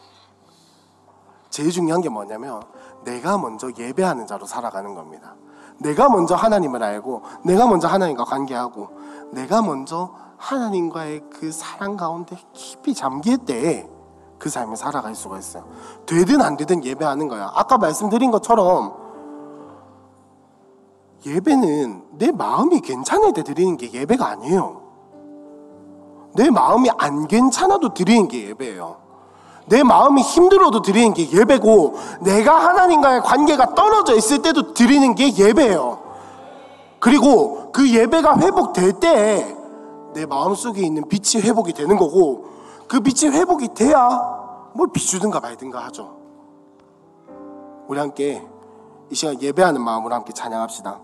제일 1.57 1.71
중요한 1.71 2.03
게 2.03 2.09
뭐냐면 2.09 2.62
내가 3.05 3.38
먼저 3.38 3.71
예배하는 3.77 4.27
자로 4.27 4.45
살아가는 4.45 4.95
겁니다. 4.95 5.35
내가 5.79 6.09
먼저 6.09 6.35
하나님을 6.35 6.83
알고 6.83 7.23
내가 7.45 7.66
먼저 7.66 7.88
하나님과 7.88 8.25
관계하고 8.25 8.88
내가 9.33 9.62
먼저 9.62 10.12
하나님과의 10.37 11.25
그 11.31 11.51
사랑 11.51 11.97
가운데 11.97 12.37
깊이 12.53 12.95
잠길 12.95 13.38
때 13.38 13.97
그 14.38 14.51
삶을 14.51 14.77
살아갈 14.77 15.14
수가 15.14 15.38
있어요. 15.38 15.64
되든 16.05 16.42
안 16.42 16.57
되든 16.57 16.85
예배하는 16.85 17.29
거야. 17.29 17.51
아까 17.55 17.79
말씀드린 17.79 18.31
것처럼 18.31 18.95
예배는 21.25 22.19
내 22.19 22.31
마음이 22.31 22.81
괜찮을 22.81 23.33
때 23.33 23.42
드리는 23.42 23.77
게 23.77 23.92
예배가 23.92 24.27
아니에요. 24.27 24.83
내 26.35 26.51
마음이 26.51 26.90
안 26.99 27.27
괜찮아도 27.27 27.95
드리는 27.95 28.29
게 28.29 28.49
예배예요. 28.49 29.06
내 29.66 29.83
마음이 29.83 30.22
힘들어도 30.22 30.83
드리는 30.83 31.12
게 31.12 31.31
예배고 31.31 31.94
내가 32.20 32.55
하나님과의 32.55 33.20
관계가 33.22 33.74
떨어져 33.74 34.14
있을 34.14 34.42
때도 34.42 34.74
드리는 34.74 35.14
게 35.14 35.37
예배예요. 35.37 36.02
그리고 37.00 37.70
그 37.72 37.88
예배가 37.90 38.38
회복될 38.38 38.94
때 38.94 39.57
내 40.16 40.24
마음속에 40.24 40.81
있는 40.81 41.07
빛이 41.11 41.42
회복이 41.44 41.74
되는 41.74 41.98
거고 41.98 42.46
그 42.88 43.00
빛이 43.00 43.31
회복이 43.31 43.74
돼야 43.74 44.09
뭘 44.72 44.88
비추든가 44.90 45.40
말든가 45.40 45.85
하죠. 45.85 46.16
우리 47.87 47.98
함께 47.98 48.42
이 49.11 49.14
시간 49.14 49.40
예배하는 49.40 49.83
마음으로 49.83 50.14
함께 50.14 50.33
찬양합시다. 50.33 50.98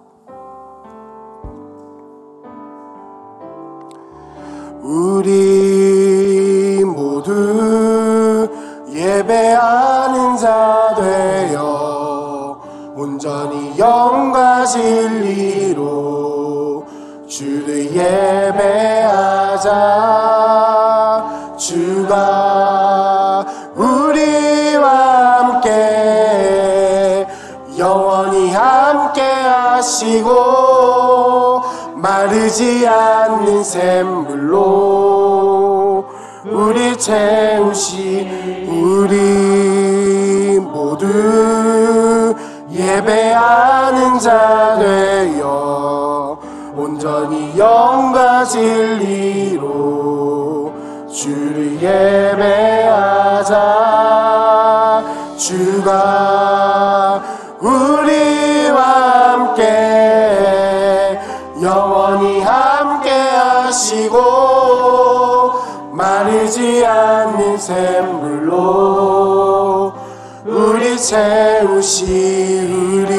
우리 4.82 6.82
모두 6.84 8.48
예배하는 8.92 10.36
자 10.36 10.92
되어 10.96 12.60
온전히 12.96 13.78
영과 13.78 14.66
진리로 14.66 15.84
주를 17.28 17.94
예배하자. 17.94 19.70
주가 21.56 23.46
우리와 23.76 25.38
함께 25.38 27.24
영원히 27.78 28.50
함께 28.50 29.22
하시고 29.22 30.30
마르지 32.02 32.84
않는 32.84 33.62
샘물로 33.62 34.58
우리 36.44 36.98
채우시 36.98 38.28
우리 38.68 40.58
모두 40.58 42.34
예배하는 42.72 44.18
자 44.18 44.76
되어 44.80 46.36
온전히 46.74 47.56
영과 47.56 48.44
진리로 48.44 49.62
주를 51.08 51.76
예배 51.80 52.81
우리 72.70 73.10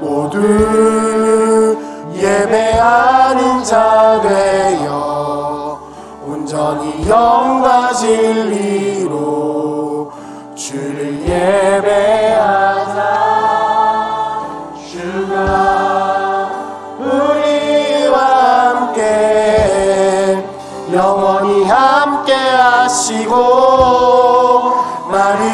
모두 0.00 1.78
예배하는 2.16 3.62
자 3.62 4.20
되어 4.20 5.78
온전히 6.26 7.08
영과 7.08 7.92
진리로 7.92 9.10
주를 10.56 11.20
예배하자. 11.20 12.96
주가 14.90 16.50
우리와 16.98 18.18
함께 18.74 20.44
영원히 20.92 21.62
함께 21.66 22.34
하시고 22.34 23.65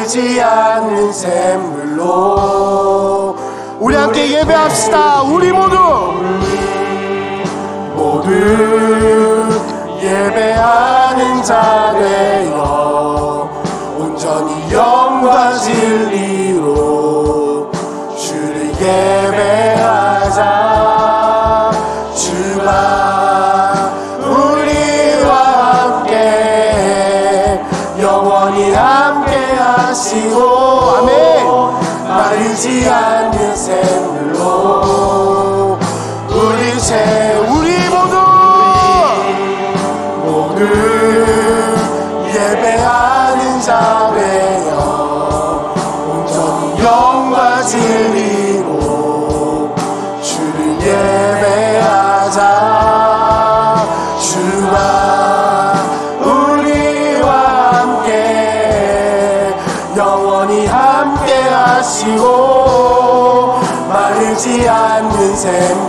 마르지 0.03 0.41
않는 0.41 1.13
샘물로 1.13 2.03
우리 3.79 3.95
함께 3.95 4.31
예배합시다. 4.39 5.21
우리 5.23 5.51
모두. 5.53 5.77
모두 7.95 8.29
예배하는 10.01 11.41
자 11.43 11.93
되어 11.97 13.49
온전히 13.97 14.73
영과 14.73 15.53
진리 15.53 16.32
하 32.53 33.02
his. 65.41 65.82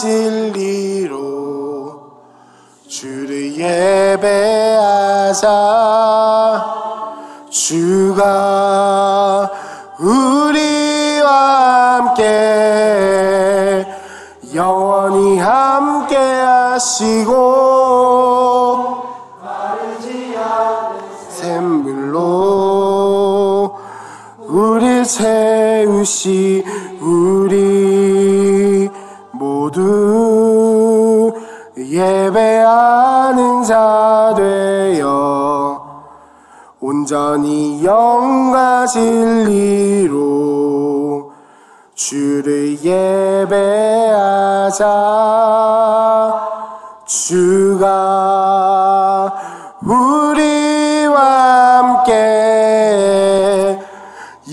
진리로 0.00 1.18
주를 2.86 3.56
예배하자 3.56 5.42
주가 7.50 9.50
우리와 9.98 11.96
함께 11.96 13.84
영원히 14.54 15.40
함께 15.40 16.16
하시고 16.16 17.34
마르지 19.42 20.36
않은 20.36 21.00
샘물로 21.28 22.20
우리 24.46 25.04
세우시 25.04 26.64
온전히 37.08 37.82
영과 37.82 38.86
진리로 38.86 40.12
주를 41.94 42.76
예배하자. 42.82 43.56
주가 47.06 49.32
우리와 49.82 51.18
함께 51.78 53.78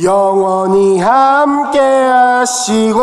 영원히 0.02 1.02
함께 1.02 1.80
하시고 1.80 3.02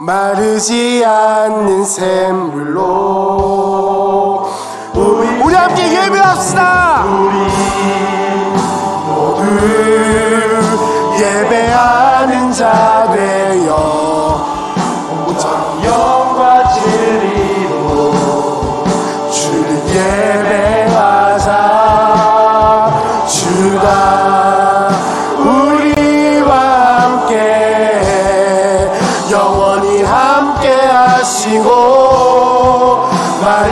마르지 0.00 1.04
않는 1.04 1.84
샘물로 1.84 3.04
우리 5.06 5.54
함께 5.54 6.04
예배합시다. 6.04 7.04
모두 9.06 9.44
예배하는 11.20 12.52
자 12.52 13.06
되어 13.12 14.23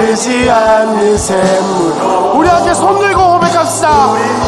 마르지 0.02 0.50
않는 0.50 1.16
샘물 1.16 1.92
우리 2.34 2.48
함께 2.48 2.74
손 2.74 2.98
들고 2.98 3.34
고백합시다. 3.34 4.41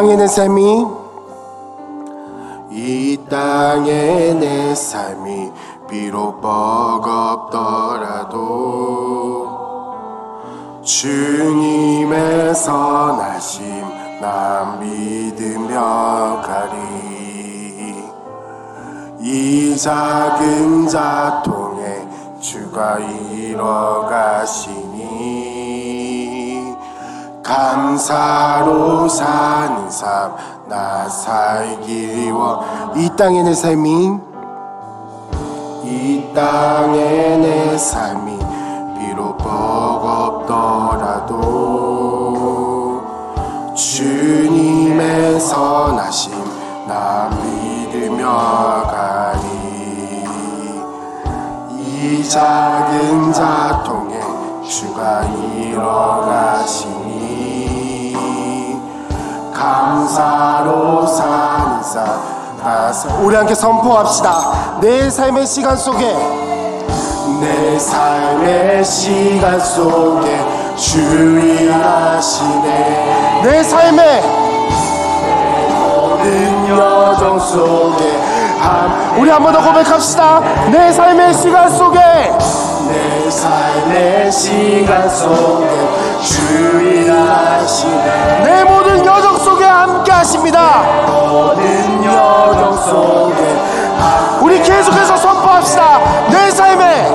땅의 0.00 0.16
내 0.16 0.26
삶이? 0.26 0.86
이 2.70 3.18
땅의 3.28 4.34
내 4.36 4.74
삶이 4.74 5.52
비록 5.90 6.40
버겁더라도 6.40 7.60
주님의 10.82 12.54
선하심 12.54 13.84
나 14.22 14.78
믿으며 14.80 16.40
가리. 16.46 16.80
이 19.20 19.76
작은 19.76 20.88
자통에 20.88 22.08
주가 22.40 22.98
이뤄 22.98 24.06
가시니 24.08 24.79
감사로 27.50 29.08
사는 29.08 29.90
삶 29.90 30.60
나 30.70 31.08
살기 31.08 32.30
원이 32.30 33.10
땅의 33.16 33.42
내 33.42 33.52
삶이? 33.52 34.20
이 35.82 36.30
땅의 36.32 37.38
내 37.38 37.76
삶이 37.76 38.38
비록 38.96 39.36
버겁더라도 39.36 40.22
주님의 43.74 45.40
선하심 45.40 46.32
나 46.86 47.28
믿으며 47.42 48.84
가리. 48.86 49.40
이 51.72 52.28
작은 52.28 53.32
자통에 53.32 54.20
주가 54.68 55.22
가시니 56.26 56.99
감사로 59.60 61.06
삶 61.06 61.80
우리 63.22 63.36
함께 63.36 63.54
선포합시다. 63.54 64.78
내 64.80 65.10
삶의 65.10 65.46
시간 65.46 65.76
속에 65.76 66.16
내 67.40 67.78
삶의 67.78 68.82
시간 68.84 69.60
속에 69.60 70.46
주의하시네. 70.76 72.70
내 73.44 73.62
삶의 73.62 74.22
모든 75.78 76.68
여정 76.68 77.38
속에 77.38 78.18
한 78.60 79.18
우리 79.18 79.28
한 79.30 79.42
번 79.42 79.52
더 79.52 79.60
고백합시다. 79.62 80.40
내 80.70 80.90
삶의 80.92 81.34
시간 81.34 81.68
속에 81.70 81.98
내 82.90 83.30
삶의 83.30 84.32
시간 84.32 85.08
속에 85.08 85.66
주의하시네 86.22 88.04
내 88.44 88.64
모든 88.64 89.04
여정 89.04 89.36
속에 89.38 89.64
함께 89.64 90.10
하십니다. 90.12 90.82
모든 91.06 92.04
여정 92.04 92.76
속에 92.76 93.40
우리 94.40 94.60
계속해서 94.62 95.16
선포합시다. 95.16 96.00
내 96.30 96.50
삶의 96.50 97.10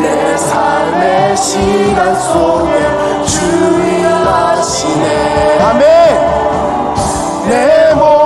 내 0.00 0.36
삶의 0.36 1.36
시간 1.36 2.14
속에 2.14 3.24
주의하시네 3.26 5.06
아멘. 5.60 5.84
내 7.48 7.94
모든 7.94 8.21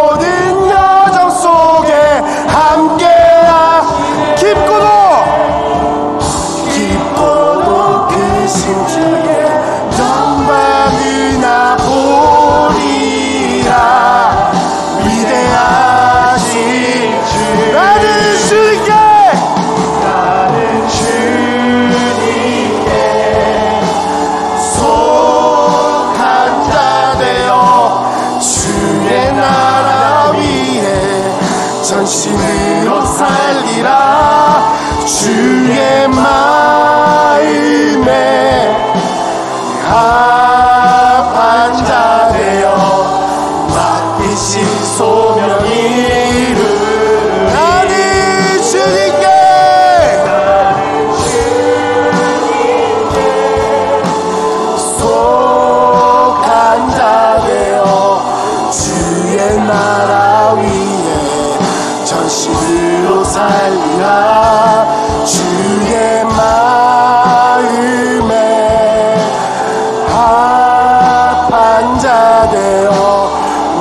되어 72.50 73.30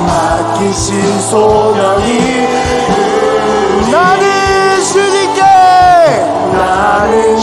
맡기신 0.06 1.20
소명이 1.20 2.46
나는 3.90 4.82
주님께 4.82 5.40
나는 6.52 7.40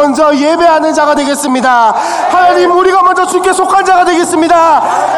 먼저 0.00 0.34
예배하는 0.34 0.94
자가 0.94 1.14
되겠습니다. 1.14 1.94
하나님 2.30 2.74
우리가 2.74 3.02
먼저 3.02 3.26
주께 3.26 3.52
속한 3.52 3.84
자가 3.84 4.04
되겠습니다. 4.06 4.56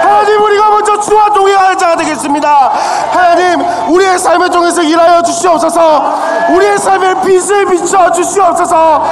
하나님 0.02 0.42
우리가 0.42 0.70
먼저 0.70 0.98
주와 0.98 1.30
동행하는 1.30 1.78
자가 1.78 1.96
되겠습니다. 1.96 2.72
하나님 3.12 3.64
우리의 3.88 4.18
삶을 4.18 4.50
통해서 4.50 4.82
일하여 4.82 5.22
주시옵소서. 5.22 6.14
우리의 6.50 6.78
삶에 6.78 7.20
빛을 7.20 7.66
비춰 7.66 8.10
주시옵소서. 8.10 9.04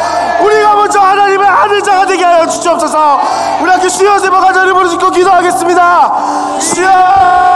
우리가 0.43 0.75
먼저 0.75 0.99
하나님의 0.99 1.47
하는 1.47 1.83
자가 1.85 2.05
되게 2.07 2.25
하여 2.25 2.47
주시옵소서. 2.49 3.21
우리 3.61 3.71
함께 3.71 3.89
주여 3.89 4.19
세번 4.19 4.41
간절히 4.41 4.73
부르짖고 4.73 5.11
기도하겠습니다. 5.11 6.13
주여 6.59 7.50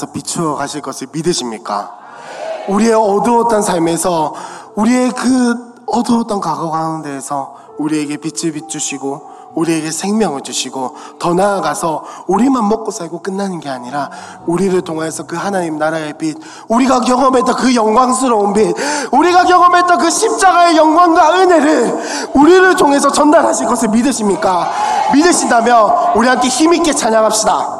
하나님께서 0.00 0.06
비추어 0.12 0.54
가실 0.54 0.80
것을 0.80 1.08
믿으십니까? 1.12 1.92
우리의 2.68 2.94
어두웠던 2.94 3.62
삶에서 3.62 4.34
우리의 4.74 5.10
그 5.10 5.84
어두웠던 5.86 6.40
과거 6.40 6.70
가운데에서 6.70 7.54
우리에게 7.78 8.16
빛을 8.16 8.52
비추시고 8.52 9.30
우리에게 9.54 9.90
생명을 9.90 10.42
주시고 10.42 10.94
더 11.18 11.34
나아가서 11.34 12.04
우리만 12.28 12.68
먹고 12.68 12.92
살고 12.92 13.20
끝나는 13.20 13.58
게 13.58 13.68
아니라 13.68 14.08
우리를 14.46 14.80
통해서 14.82 15.26
그 15.26 15.34
하나님 15.34 15.76
나라의 15.76 16.14
빛 16.18 16.36
우리가 16.68 17.00
경험했던 17.00 17.56
그 17.56 17.74
영광스러운 17.74 18.52
빛 18.52 18.76
우리가 19.10 19.44
경험했던 19.44 19.98
그 19.98 20.08
십자가의 20.08 20.76
영광과 20.76 21.34
은혜를 21.34 22.30
우리를 22.34 22.76
통해서 22.76 23.10
전달하실 23.10 23.66
것을 23.66 23.88
믿으십니까? 23.88 24.70
믿으신다면 25.14 26.14
우리 26.14 26.28
함께 26.28 26.46
힘있게 26.46 26.92
찬양합시다 26.92 27.79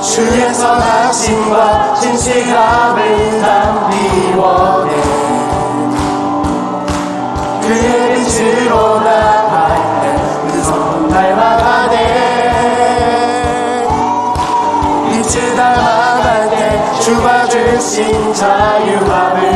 주의 0.00 0.54
선하심과 0.54 1.94
진실함을 1.94 3.40
원해 4.36 4.92
그의 7.60 8.14
빛으로 8.14 9.00
나갈 9.00 10.00
때그 10.00 10.62
성은 10.62 11.08
닮아가네 11.08 11.96
빛을 15.10 15.56
닮아갈 15.56 16.50
때 16.50 17.00
주가 17.00 17.44
주신 17.46 18.32
자유함으 18.32 19.47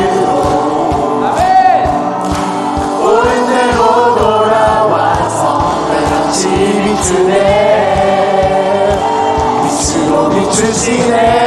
비추시네 10.53 11.42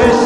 빛 0.00 0.19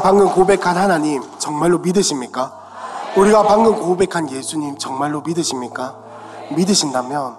방금 0.00 0.32
고백한 0.32 0.76
하나님 0.76 1.22
정말로 1.38 1.78
믿으십니까? 1.78 2.52
우리가 3.16 3.42
방금 3.42 3.80
고백한 3.80 4.30
예수님 4.30 4.78
정말로 4.78 5.22
믿으십니까? 5.22 5.96
믿으신다면 6.54 7.36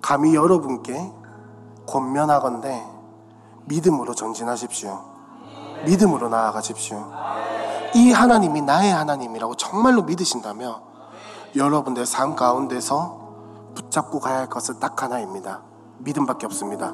감히 0.00 0.34
여러분께 0.34 1.12
권면하건대 1.86 2.84
믿음으로 3.66 4.14
전진하십시오. 4.14 5.00
믿음으로 5.84 6.28
나아가십시오. 6.28 7.12
이 7.94 8.12
하나님이 8.12 8.62
나의 8.62 8.92
하나님이라고 8.92 9.56
정말로 9.56 10.02
믿으신다면 10.02 10.76
여러분들 11.56 12.06
삶 12.06 12.36
가운데서 12.36 13.20
붙잡고 13.74 14.20
가야 14.20 14.38
할 14.38 14.48
것은 14.48 14.78
딱 14.78 15.02
하나입니다. 15.02 15.62
믿음밖에 15.98 16.46
없습니다. 16.46 16.92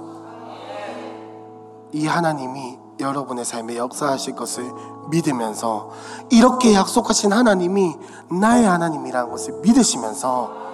이 1.92 2.06
하나님이 2.06 2.78
여러분의 2.98 3.44
삶에 3.44 3.76
역사하실 3.76 4.34
것을 4.34 4.64
믿으면서 5.08 5.90
이렇게 6.30 6.74
약속하신 6.74 7.32
하나님이 7.32 7.94
나의 8.30 8.64
하나님이라는 8.64 9.30
것을 9.30 9.60
믿으시면서 9.62 10.66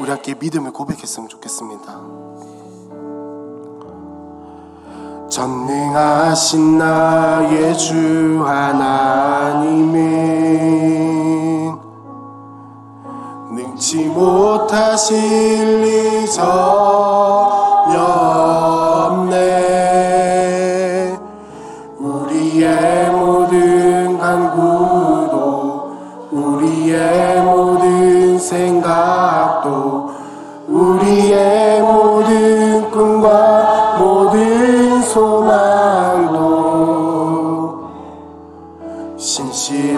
우리 0.00 0.10
함께 0.10 0.34
믿음을 0.34 0.72
고백했으면 0.72 1.28
좋겠습니다. 1.28 2.00
전능하신 5.30 6.78
나의 6.78 7.78
주 7.78 8.44
하나님은 8.44 10.02
능치 13.54 14.04
못하실 14.08 15.80
리전 15.82 17.61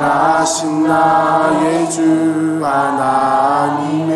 신실하신 0.05 0.87
나의 0.87 1.91
주 1.91 2.61
하나님은 2.63 4.14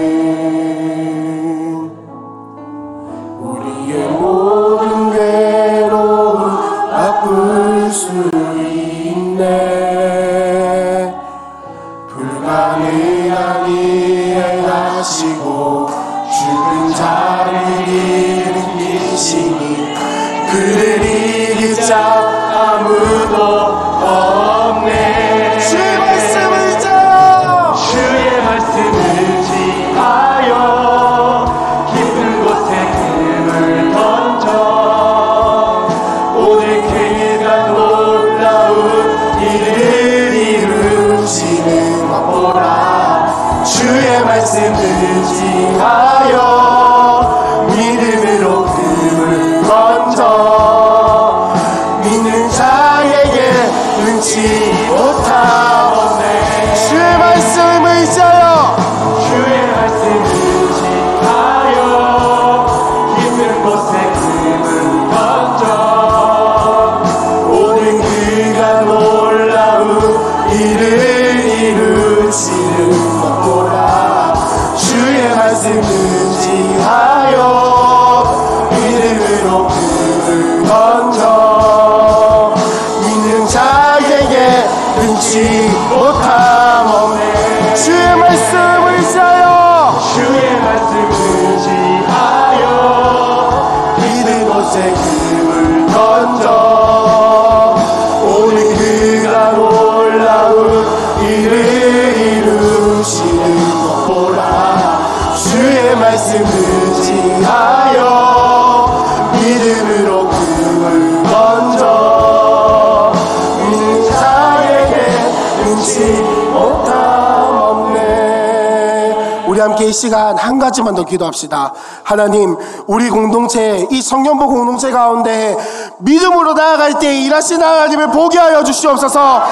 시간 119.98 120.38
한 120.38 120.58
가지만 120.58 120.94
더 120.94 121.04
기도합시다. 121.04 121.74
하나님, 122.04 122.56
우리 122.86 123.10
공동체, 123.10 123.86
이 123.90 124.00
성년보 124.00 124.46
공동체 124.46 124.90
가운데 124.90 125.56
믿음으로 125.98 126.54
나아갈 126.54 126.94
때 126.94 127.12
일하신 127.12 127.60
하나님을 127.60 128.08
보게 128.08 128.38
하여 128.38 128.62
주시옵소서. 128.62 129.42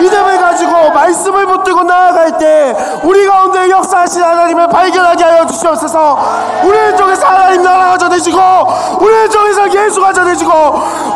믿음을 0.00 0.38
가지고 0.38 0.90
말씀을 0.90 1.46
붙들고 1.46 1.82
나아갈 1.82 2.38
때 2.38 2.74
우리 3.02 3.26
가운데 3.26 3.68
역사하신 3.68 4.22
하나님을 4.22 4.68
발견하게 4.68 5.24
하여 5.24 5.46
주시옵소서. 5.46 6.18
우리를 6.64 6.96
통해서 6.96 7.26
하나님 7.26 7.62
나라가 7.62 7.98
전해지고 7.98 8.38
우리를 9.00 9.28
통해서 9.28 9.72
예수가 9.72 10.12
전해지고 10.12 10.52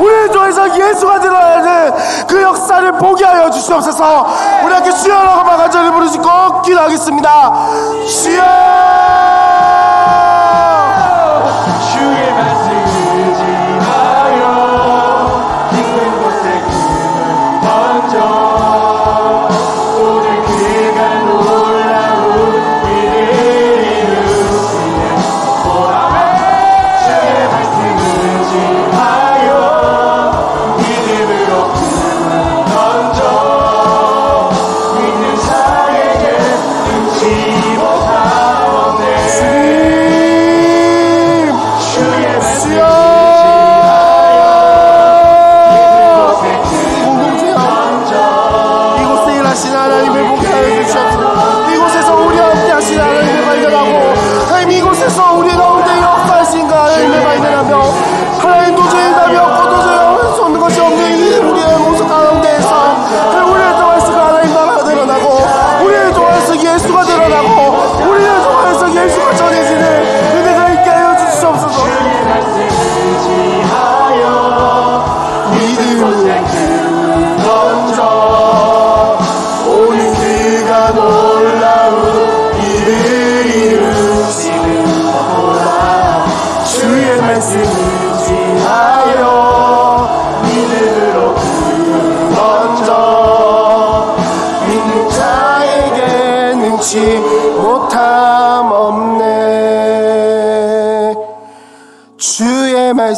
우리를 0.00 0.28
통해서 0.30 0.76
예수가 0.76 1.20
드러나는 1.20 1.94
그 2.26 2.42
역사를 2.42 2.92
보게 2.92 3.24
하여 3.24 3.50
주시옵소서. 3.50 4.26
우리 4.64 4.74
함께 4.74 4.90
주여라고 4.90 5.44
마간절을 5.44 5.92
부르시고 5.92 6.62
기도하겠습니다. 6.62 7.68
주여! 8.08 9.41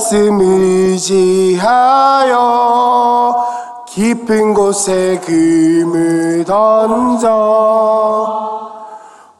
말씀 0.05 0.38
의지하여 0.38 1.64
깊은 3.88 4.52
곳에 4.52 5.18
금을 5.24 6.44
던져 6.44 7.30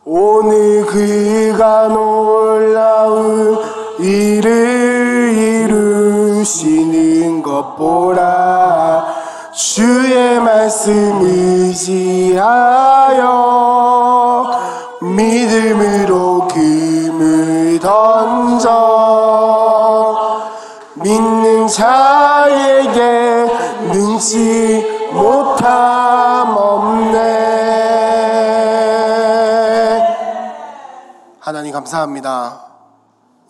오늘 0.07 0.87
그가 0.87 1.89
놀라운 1.89 3.59
일을 3.99 5.35
이루시는 5.69 7.43
것 7.43 7.77
보라 7.77 9.05
주의 9.53 10.41
말씀 10.41 11.21
의지하여 11.21 12.55
믿음으로 15.03 16.24
자에게 21.67 23.47
능치 23.93 25.11
못함 25.13 26.57
없네. 26.57 27.45
하나님 31.41 31.73
감사합니다. 31.73 32.65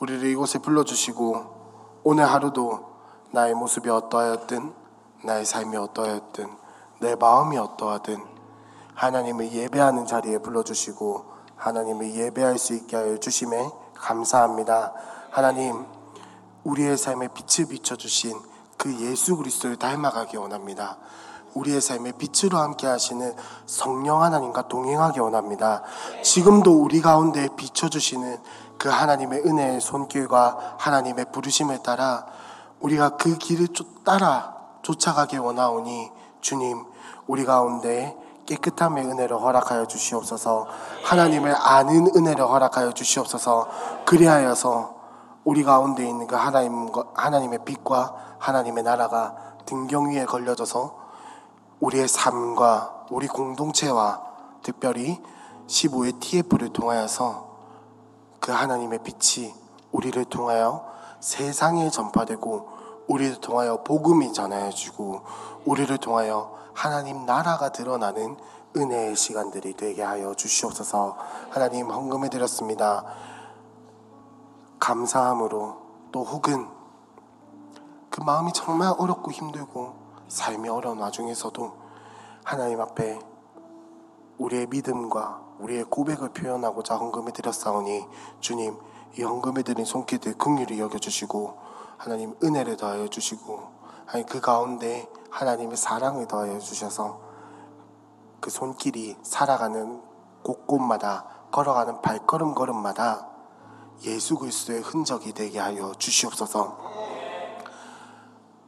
우리를 0.01 0.29
이곳에 0.29 0.59
불러주시고 0.59 2.01
오늘 2.03 2.25
하루도 2.25 2.81
나의 3.31 3.55
모습이 3.55 3.89
어떠하였든 3.89 4.73
나의 5.25 5.45
삶이 5.45 5.77
어떠하였든 5.77 6.49
내 7.01 7.15
마음이 7.15 7.57
어떠하든 7.57 8.19
하나님을 8.95 9.53
예배하는 9.53 10.07
자리에 10.07 10.39
불러주시고 10.39 11.25
하나님을 11.57 12.15
예배할 12.15 12.59
수 12.59 12.75
있게 12.75 12.97
하여 12.97 13.17
주심에 13.17 13.71
감사합니다. 13.95 14.93
하나님 15.31 15.87
우리의 16.65 16.97
삶에 16.97 17.29
빛을 17.29 17.69
비춰주신 17.69 18.39
그 18.77 18.99
예수 19.01 19.37
그리스도를 19.37 19.77
닮아가기 19.77 20.37
원합니다. 20.37 20.97
우리의 21.55 21.81
삶에 21.81 22.13
빛으로 22.13 22.59
함께 22.59 22.87
하시는 22.87 23.33
성령 23.67 24.23
하나님과 24.23 24.67
동행하기 24.69 25.21
원합니다. 25.21 25.83
지금도 26.23 26.83
우리 26.83 27.01
가운데 27.01 27.49
비춰주시는 27.57 28.39
그 28.79 28.89
하나님의 28.89 29.43
은혜의 29.47 29.81
손길과 29.81 30.77
하나님의 30.79 31.27
부르심을 31.33 31.83
따라 31.83 32.27
우리가 32.81 33.11
그 33.17 33.39
길을 33.39 33.69
쫓- 33.69 34.05
따라 34.05 34.57
쫓아가기 34.83 35.39
원하오니 35.39 36.11
주님 36.41 36.85
우리 37.29 37.45
가운데 37.45 38.17
깨끗함의 38.47 39.05
은혜를 39.07 39.41
허락하여 39.41 39.87
주시옵소서 39.87 40.67
하나님을 41.05 41.55
아는 41.57 42.09
은혜를 42.15 42.45
허락하여 42.45 42.93
주시옵소서 42.93 43.69
그리하여서 44.05 44.94
우리 45.45 45.63
가운데 45.63 46.09
있는 46.09 46.27
그 46.27 46.35
하나님, 46.35 46.89
하나님의 47.15 47.61
빛과 47.65 48.37
하나님의 48.39 48.83
나라가 48.83 49.37
등경 49.67 50.11
위에 50.11 50.25
걸려져서 50.25 51.05
우리의 51.81 52.09
삶과 52.09 53.07
우리 53.11 53.27
공동체와 53.27 54.23
특별히 54.63 55.21
15의 55.67 56.21
TF를 56.21 56.71
통하여서 56.73 57.55
그 58.41 58.53
하나님의 58.53 59.01
빛이 59.03 59.55
우리를 59.93 60.23
통하여 60.27 60.87
세상에 61.21 61.91
전파되고 61.91 62.69
우리를 63.09 63.41
통하여 63.41 63.83
복음이 63.83 64.33
전하여지고 64.33 65.23
우리를 65.65 65.97
통하여 65.99 66.55
하나님 66.73 67.27
나라가 67.27 67.71
드러나는 67.71 68.37
은혜의 68.77 69.15
시간들이 69.15 69.75
되게 69.75 70.03
하여 70.03 70.35
주시옵소서 70.35 71.17
하나님 71.51 71.91
헌금해 71.91 72.29
드렸습니다. 72.29 73.05
감사함으로 74.85 75.79
또 76.13 76.25
혹은 76.25 76.69
그 78.11 78.21
마음이 78.21 78.53
정말 78.53 78.95
어렵고 78.99 79.31
힘들고 79.31 79.95
삶이 80.29 80.69
어려운 80.69 80.99
와중에서도 80.99 81.73
하나님 82.45 82.83
앞에 82.83 83.19
우리의 84.37 84.67
믿음과 84.67 85.41
우리의 85.61 85.85
고백을 85.85 86.35
표현하고자 86.35 86.97
헌금을 86.97 87.33
드렸사오니 87.33 88.07
주님 88.41 88.77
이 89.19 89.23
헌금을 89.23 89.63
드린 89.63 89.87
손길들 89.87 90.37
긍휼히 90.37 90.79
여겨주시고 90.79 91.57
하나님 91.97 92.37
은혜를 92.43 92.77
더하여 92.77 93.09
주시고 93.09 93.63
하나님 94.05 94.27
그 94.27 94.43
가운데 94.43 95.11
하나님의 95.31 95.79
사랑을 95.79 96.29
더하여 96.29 96.59
주셔서 96.59 97.21
그 98.39 98.51
손길이 98.51 99.17
살아가는 99.23 100.03
곳곳마다 100.43 101.25
걸어가는 101.53 102.03
발걸음 102.03 102.55
걸음마다 102.55 103.34
예수 104.05 104.37
그리스도의 104.37 104.81
흔적이 104.83 105.33
되게 105.33 105.59
하여 105.59 105.93
주시옵소서. 105.99 106.79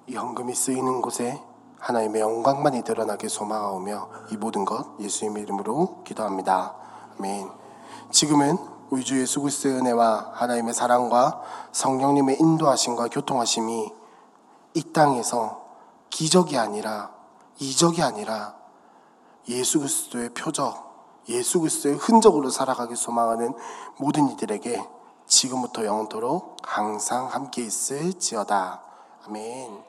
이 0.06 0.16
헌금이 0.16 0.54
쓰이는 0.54 1.02
곳에 1.02 1.42
하나님의 1.78 2.22
영광만이 2.22 2.82
드러나게 2.82 3.28
소망하오며 3.28 4.08
이 4.32 4.36
모든 4.36 4.64
것 4.64 4.98
예수님의 4.98 5.42
이름으로 5.42 6.02
기도합니다. 6.04 6.74
아멘. 7.18 7.50
지금은 8.10 8.56
우리 8.88 9.04
주 9.04 9.20
예수 9.20 9.40
그리스도의 9.40 9.76
은혜와 9.76 10.32
하나님의 10.34 10.72
사랑과 10.72 11.42
성령님의 11.72 12.38
인도하심과 12.40 13.08
교통하심이 13.08 13.92
이 14.74 14.92
땅에서 14.92 15.66
기적이 16.08 16.56
아니라 16.56 17.10
이적이 17.58 18.02
아니라 18.02 18.54
예수 19.48 19.78
그리스도의 19.80 20.30
표적, 20.30 21.24
예수 21.28 21.60
그리스도의 21.60 21.96
흔적으로 21.96 22.48
살아가길 22.48 22.96
소망하는 22.96 23.54
모든 23.98 24.28
이들에게 24.30 24.95
지금부터 25.26 25.84
영원토록 25.84 26.56
항상 26.62 27.26
함께 27.26 27.62
있을지어다. 27.62 28.82
아멘. 29.26 29.85